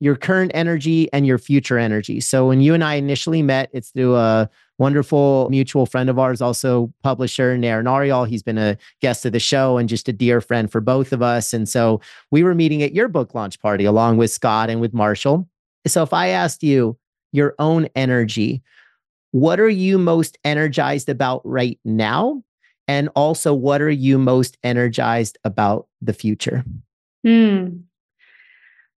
your 0.00 0.16
current 0.16 0.50
energy 0.54 1.10
and 1.12 1.26
your 1.26 1.38
future 1.38 1.78
energy. 1.78 2.20
So 2.20 2.48
when 2.48 2.60
you 2.60 2.74
and 2.74 2.84
I 2.84 2.94
initially 2.94 3.42
met, 3.42 3.70
it's 3.72 3.90
through 3.90 4.16
a 4.16 4.50
wonderful 4.78 5.48
mutual 5.50 5.86
friend 5.86 6.10
of 6.10 6.18
ours, 6.18 6.40
also 6.40 6.92
publisher 7.02 7.56
Nair 7.56 7.82
Narial. 7.82 8.28
He's 8.28 8.42
been 8.42 8.58
a 8.58 8.76
guest 9.00 9.24
of 9.24 9.32
the 9.32 9.40
show 9.40 9.78
and 9.78 9.88
just 9.88 10.08
a 10.08 10.12
dear 10.12 10.40
friend 10.40 10.70
for 10.70 10.80
both 10.80 11.12
of 11.12 11.22
us. 11.22 11.52
And 11.52 11.68
so 11.68 12.00
we 12.30 12.42
were 12.42 12.54
meeting 12.54 12.82
at 12.82 12.94
your 12.94 13.08
book 13.08 13.34
launch 13.34 13.60
party 13.60 13.84
along 13.84 14.16
with 14.16 14.30
Scott 14.30 14.70
and 14.70 14.80
with 14.80 14.92
Marshall. 14.92 15.48
So 15.86 16.02
if 16.02 16.12
I 16.12 16.28
asked 16.28 16.62
you 16.62 16.96
your 17.32 17.54
own 17.58 17.88
energy, 17.94 18.62
what 19.32 19.60
are 19.60 19.68
you 19.68 19.98
most 19.98 20.38
energized 20.44 21.08
about 21.08 21.42
right 21.44 21.78
now? 21.84 22.42
And 22.86 23.08
also, 23.16 23.54
what 23.54 23.80
are 23.80 23.90
you 23.90 24.18
most 24.18 24.58
energized 24.62 25.38
about 25.44 25.88
the 26.02 26.12
future? 26.12 26.64
Hmm. 27.24 27.68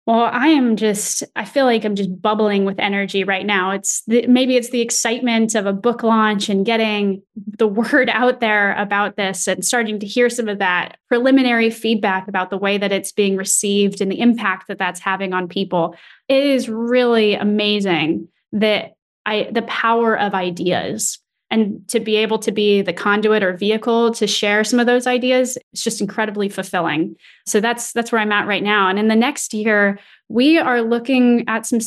Well, 0.07 0.29
I 0.31 0.49
am 0.49 0.77
just, 0.77 1.23
I 1.35 1.47
feel 1.47 1.65
like 1.65 1.83
I'm 1.83 1.95
just 1.95 2.21
bubbling 2.21 2.67
with 2.67 2.79
energy 2.79 3.25
right 3.25 3.47
now. 3.47 3.71
It's 3.71 4.03
the, 4.07 4.27
maybe 4.27 4.55
it's 4.57 4.69
the 4.69 4.83
excitement 4.83 5.55
of 5.55 5.65
a 5.65 5.73
book 5.73 6.03
launch 6.03 6.51
and 6.51 6.67
getting 6.67 7.23
the 7.37 7.67
word 7.69 8.11
out 8.11 8.41
there 8.41 8.75
about 8.75 9.17
this 9.17 9.49
and 9.49 9.65
starting 9.65 9.99
to 10.01 10.07
hear 10.07 10.29
some 10.29 10.49
of 10.49 10.59
that 10.59 10.99
preliminary 11.09 11.71
feedback 11.71 12.29
about 12.29 12.51
the 12.51 12.59
way 12.59 12.77
that 12.77 12.93
it's 12.93 13.13
being 13.13 13.37
received 13.37 14.03
and 14.03 14.13
the 14.13 14.21
impact 14.21 14.69
that 14.69 14.77
that's 14.77 15.01
having 15.01 15.33
on 15.33 15.49
people. 15.49 15.97
It 16.29 16.45
is 16.45 16.69
really 16.69 17.35
amazing 17.35 18.29
that 18.53 18.97
I, 19.25 19.49
the 19.51 19.63
power 19.63 20.19
of 20.19 20.35
ideas 20.35 21.19
and 21.55 21.87
to 21.87 22.01
be 22.01 22.17
able 22.17 22.41
to 22.41 22.51
be 22.51 22.83
the 22.83 22.93
conduit 22.93 23.45
or 23.45 23.57
vehicle 23.57 24.11
to 24.13 24.27
share 24.27 24.65
some 24.65 24.81
of 24.81 24.87
those 24.87 25.07
ideas 25.07 25.57
it's 25.73 25.85
just 25.85 26.01
incredibly 26.01 26.49
fulfilling. 26.49 27.15
So 27.47 27.61
that's 27.61 27.93
that's 27.93 28.11
where 28.11 28.21
i'm 28.21 28.33
at 28.33 28.49
right 28.49 28.63
now. 28.63 28.89
And 28.89 28.99
in 28.99 29.07
the 29.07 29.15
next 29.15 29.55
year 29.55 29.99
we 30.29 30.59
are 30.59 30.83
looking 30.83 31.45
at 31.47 31.65
some 31.65 31.79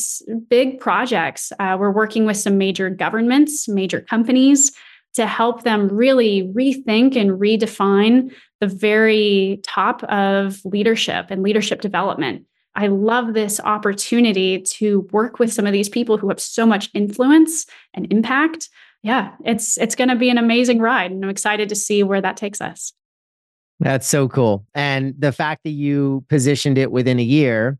big 0.47 0.79
projects. 0.79 1.51
Uh, 1.59 1.75
we're 1.77 1.91
working 1.91 2.25
with 2.25 2.37
some 2.37 2.57
major 2.57 2.89
governments 2.89 3.67
major 3.67 3.99
companies 3.99 4.71
to 5.15 5.25
help 5.25 5.63
them 5.63 5.89
really 5.89 6.43
rethink 6.55 7.17
and 7.17 7.31
redefine 7.31 8.31
the 8.61 8.67
very 8.67 9.59
top 9.63 10.01
of 10.03 10.61
leadership 10.63 11.27
and 11.29 11.43
leadership 11.43 11.81
development. 11.81 12.45
I 12.75 12.87
love 12.87 13.33
this 13.33 13.59
opportunity 13.59 14.61
to 14.61 15.01
work 15.11 15.39
with 15.39 15.51
some 15.51 15.65
of 15.65 15.73
these 15.73 15.89
people 15.89 16.17
who 16.17 16.29
have 16.29 16.39
so 16.39 16.65
much 16.65 16.89
influence 16.93 17.65
and 17.95 18.11
impact 18.13 18.69
yeah, 19.03 19.33
it's 19.45 19.77
it's 19.77 19.95
going 19.95 20.09
to 20.09 20.15
be 20.15 20.29
an 20.29 20.37
amazing 20.37 20.79
ride, 20.79 21.11
and 21.11 21.23
I'm 21.23 21.29
excited 21.29 21.69
to 21.69 21.75
see 21.75 22.03
where 22.03 22.21
that 22.21 22.37
takes 22.37 22.61
us. 22.61 22.93
That's 23.79 24.07
so 24.07 24.27
cool, 24.27 24.65
and 24.73 25.13
the 25.17 25.31
fact 25.31 25.63
that 25.63 25.71
you 25.71 26.25
positioned 26.29 26.77
it 26.77 26.91
within 26.91 27.19
a 27.19 27.23
year. 27.23 27.77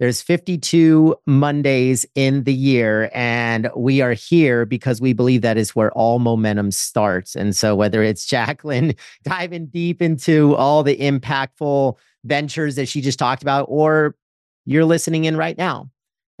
There's 0.00 0.20
52 0.20 1.14
Mondays 1.26 2.04
in 2.16 2.42
the 2.42 2.52
year, 2.52 3.08
and 3.14 3.70
we 3.76 4.00
are 4.00 4.14
here 4.14 4.66
because 4.66 5.00
we 5.00 5.12
believe 5.12 5.42
that 5.42 5.56
is 5.56 5.76
where 5.76 5.92
all 5.92 6.18
momentum 6.18 6.72
starts. 6.72 7.36
And 7.36 7.54
so, 7.54 7.76
whether 7.76 8.02
it's 8.02 8.26
Jacquelyn 8.28 8.98
diving 9.22 9.66
deep 9.66 10.02
into 10.02 10.56
all 10.56 10.82
the 10.82 10.96
impactful 10.96 11.96
ventures 12.24 12.74
that 12.74 12.86
she 12.86 13.00
just 13.00 13.18
talked 13.18 13.42
about, 13.42 13.66
or 13.68 14.16
you're 14.64 14.84
listening 14.84 15.24
in 15.24 15.36
right 15.36 15.56
now 15.56 15.91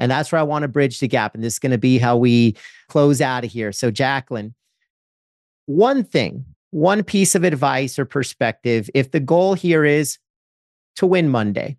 and 0.02 0.10
that's 0.10 0.32
where 0.32 0.40
I 0.40 0.42
want 0.42 0.64
to 0.64 0.68
bridge 0.68 0.98
the 0.98 1.06
gap. 1.06 1.32
And 1.32 1.44
this 1.44 1.54
is 1.54 1.58
going 1.60 1.70
to 1.70 1.78
be 1.78 1.96
how 1.96 2.16
we 2.16 2.56
close 2.88 3.20
out 3.20 3.44
of 3.44 3.52
here. 3.52 3.70
So, 3.70 3.92
Jacquelyn, 3.92 4.52
one 5.66 6.02
thing, 6.02 6.44
one 6.72 7.04
piece 7.04 7.36
of 7.36 7.44
advice 7.44 8.00
or 8.00 8.04
perspective, 8.04 8.90
if 8.94 9.12
the 9.12 9.20
goal 9.20 9.54
here 9.54 9.84
is 9.84 10.18
to 10.96 11.06
win 11.06 11.28
Monday, 11.28 11.76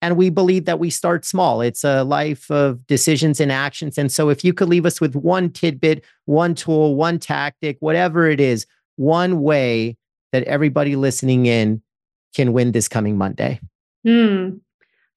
and 0.00 0.16
we 0.16 0.30
believe 0.30 0.64
that 0.64 0.78
we 0.78 0.88
start 0.88 1.26
small. 1.26 1.60
It's 1.60 1.84
a 1.84 2.04
life 2.04 2.50
of 2.50 2.86
decisions 2.86 3.38
and 3.38 3.52
actions. 3.52 3.98
And 3.98 4.10
so, 4.10 4.30
if 4.30 4.42
you 4.42 4.54
could 4.54 4.70
leave 4.70 4.86
us 4.86 4.98
with 4.98 5.14
one 5.14 5.50
tidbit, 5.50 6.02
one 6.24 6.54
tool, 6.54 6.94
one 6.94 7.18
tactic, 7.18 7.76
whatever 7.80 8.30
it 8.30 8.40
is, 8.40 8.66
one 8.96 9.42
way 9.42 9.98
that 10.32 10.42
everybody 10.44 10.96
listening 10.96 11.44
in 11.44 11.82
can 12.34 12.54
win 12.54 12.72
this 12.72 12.88
coming 12.88 13.18
Monday. 13.18 13.60
Mm. 14.06 14.60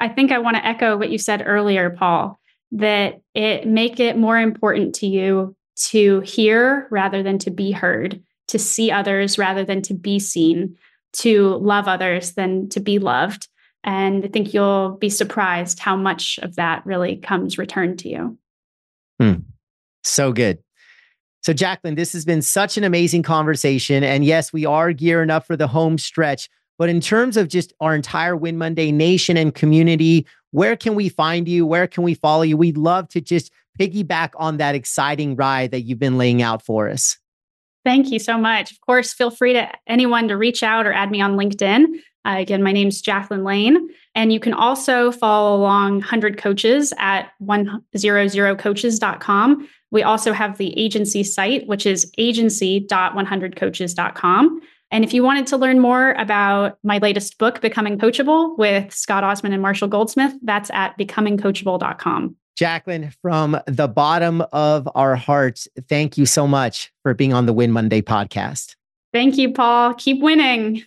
I 0.02 0.10
think 0.10 0.32
I 0.32 0.40
want 0.40 0.58
to 0.58 0.66
echo 0.66 0.98
what 0.98 1.12
you 1.12 1.20
said 1.20 1.44
earlier, 1.46 1.92
Paul, 1.92 2.41
that 2.72 3.22
it 3.34 3.68
make 3.68 4.00
it 4.00 4.18
more 4.18 4.40
important 4.40 4.96
to 4.96 5.08
you 5.08 5.56
to 5.76 6.22
hear 6.22 6.88
rather 6.92 7.24
than 7.24 7.38
to 7.40 7.52
be 7.52 7.72
heard, 7.72 8.22
to 8.48 8.60
see 8.60 8.92
others 8.92 9.38
rather 9.38 9.64
than 9.64 9.82
to 9.82 9.94
be 9.94 10.20
seen, 10.20 10.78
to 11.14 11.56
love 11.58 11.88
others 11.88 12.34
than 12.34 12.70
to 12.70 12.80
be 12.80 13.00
loved. 13.00 13.48
And 13.84 14.24
I 14.24 14.28
think 14.28 14.54
you'll 14.54 14.98
be 14.98 15.10
surprised 15.10 15.80
how 15.80 15.96
much 15.96 16.40
of 16.44 16.56
that 16.56 16.86
really 16.86 17.18
comes 17.18 17.58
returned 17.58 18.00
to 18.00 18.10
you. 18.10 18.38
Hmm. 19.20 19.34
So 20.04 20.32
good. 20.32 20.60
So, 21.42 21.54
Jacquelyn, 21.54 21.96
this 21.96 22.14
has 22.14 22.24
been 22.24 22.44
such 22.44 22.78
an 22.78 22.84
amazing 22.84 23.24
conversation. 23.24 24.04
And 24.04 24.24
yes, 24.24 24.54
we 24.54 24.66
are 24.66 24.94
gearing 24.94 25.32
up 25.32 25.46
for 25.46 25.58
the 25.58 25.68
home 25.68 25.98
stretch. 25.98 26.50
But 26.78 26.90
in 26.90 27.02
terms 27.02 27.38
of 27.38 27.48
just 27.48 27.74
our 27.80 27.96
entire 27.96 28.36
Win 28.36 28.58
Monday 28.58 28.92
nation 28.92 29.38
and 29.38 29.54
community, 29.54 30.26
where 30.52 30.76
can 30.76 30.96
we 30.96 31.10
find 31.10 31.48
you? 31.48 31.66
Where 31.66 31.88
can 31.88 32.04
we 32.04 32.14
follow 32.14 32.44
you? 32.44 32.58
We'd 32.58 32.78
love 32.78 33.08
to 33.10 33.22
just 33.22 33.52
piggyback 33.80 34.32
on 34.36 34.58
that 34.58 34.76
exciting 34.76 35.36
ride 35.36 35.72
that 35.72 35.82
you've 35.82 36.00
been 36.00 36.18
laying 36.18 36.42
out 36.42 36.64
for 36.64 36.90
us. 36.90 37.18
Thank 37.84 38.12
you 38.12 38.20
so 38.20 38.38
much. 38.38 38.72
Of 38.72 38.80
course, 38.82 39.12
feel 39.12 39.32
free 39.32 39.54
to 39.54 39.68
anyone 39.88 40.28
to 40.28 40.38
reach 40.38 40.62
out 40.62 40.86
or 40.86 40.94
add 40.94 41.10
me 41.10 41.20
on 41.20 41.36
LinkedIn. 41.36 41.86
Uh, 42.24 42.36
again, 42.38 42.62
my 42.62 42.72
name 42.72 42.90
is 42.90 43.02
Jacquelyn 43.02 43.44
Lane. 43.44 43.90
And 44.14 44.32
you 44.32 44.40
can 44.40 44.54
also 44.54 45.12
follow 45.12 45.58
along 45.58 45.94
100 45.94 46.38
Coaches 46.38 46.94
at 47.00 47.32
100coaches.com. 47.42 49.70
We 49.90 50.04
also 50.04 50.34
have 50.34 50.58
the 50.58 50.80
agency 50.80 51.24
site, 51.24 51.66
which 51.68 51.88
is 51.88 52.12
agency.100coaches.com. 52.18 54.62
And 54.92 55.06
if 55.06 55.14
you 55.14 55.24
wanted 55.24 55.48
to 55.48 55.58
learn 55.58 55.80
more 55.80 56.12
about 56.14 56.78
my 56.84 56.98
latest 56.98 57.38
book, 57.38 57.62
Becoming 57.62 57.98
Coachable, 57.98 58.58
with 58.58 58.94
Scott 58.94 59.24
Osman 59.24 59.54
and 59.54 59.62
Marshall 59.62 59.88
Goldsmith, 59.88 60.34
that's 60.44 60.70
at 60.72 60.98
becomingcoachable.com. 60.98 62.36
Jacquelyn, 62.60 63.14
from 63.22 63.58
the 63.66 63.88
bottom 63.88 64.44
of 64.52 64.90
our 64.94 65.16
hearts, 65.16 65.70
thank 65.88 66.18
you 66.18 66.26
so 66.26 66.46
much 66.46 66.92
for 67.04 67.14
being 67.14 67.34
on 67.34 67.46
the 67.46 67.54
Win 67.54 67.72
Monday 67.72 68.02
podcast. 68.02 68.76
Thank 69.14 69.38
you, 69.38 69.54
Paul. 69.54 69.94
Keep 69.94 70.22
winning. 70.22 70.84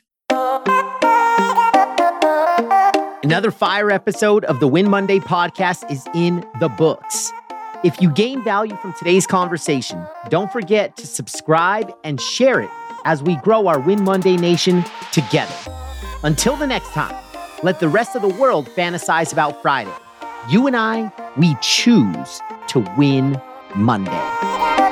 Another 3.23 3.51
fire 3.51 3.91
episode 3.91 4.45
of 4.45 4.61
the 4.61 4.69
Win 4.69 4.91
Monday 4.91 5.19
podcast 5.19 5.91
is 5.91 6.07
in 6.15 6.47
the 6.61 6.69
books. 6.69 7.33
If 7.83 8.01
you 8.01 8.11
gain 8.11 8.45
value 8.45 8.77
from 8.77 8.93
today's 8.99 9.27
conversation, 9.27 10.07
don't 10.29 10.53
forget 10.53 10.97
to 10.99 11.07
subscribe 11.07 11.93
and 12.05 12.21
share 12.21 12.61
it 12.61 12.71
as 13.05 13.23
we 13.23 13.37
grow 13.37 13.67
our 13.67 13.79
Win 13.81 14.03
Monday 14.03 14.37
Nation 14.37 14.85
together. 15.13 15.55
Until 16.23 16.57
the 16.57 16.67
next 16.67 16.91
time, 16.91 17.15
let 17.63 17.81
the 17.81 17.89
rest 17.89 18.17
of 18.17 18.23
the 18.23 18.29
world 18.29 18.67
fantasize 18.69 19.33
about 19.33 19.61
Friday. 19.63 19.93
You 20.49 20.67
and 20.67 20.77
I, 20.77 21.13
we 21.37 21.57
choose 21.61 22.41
to 22.69 22.81
win 22.97 23.41
Monday. 23.75 24.84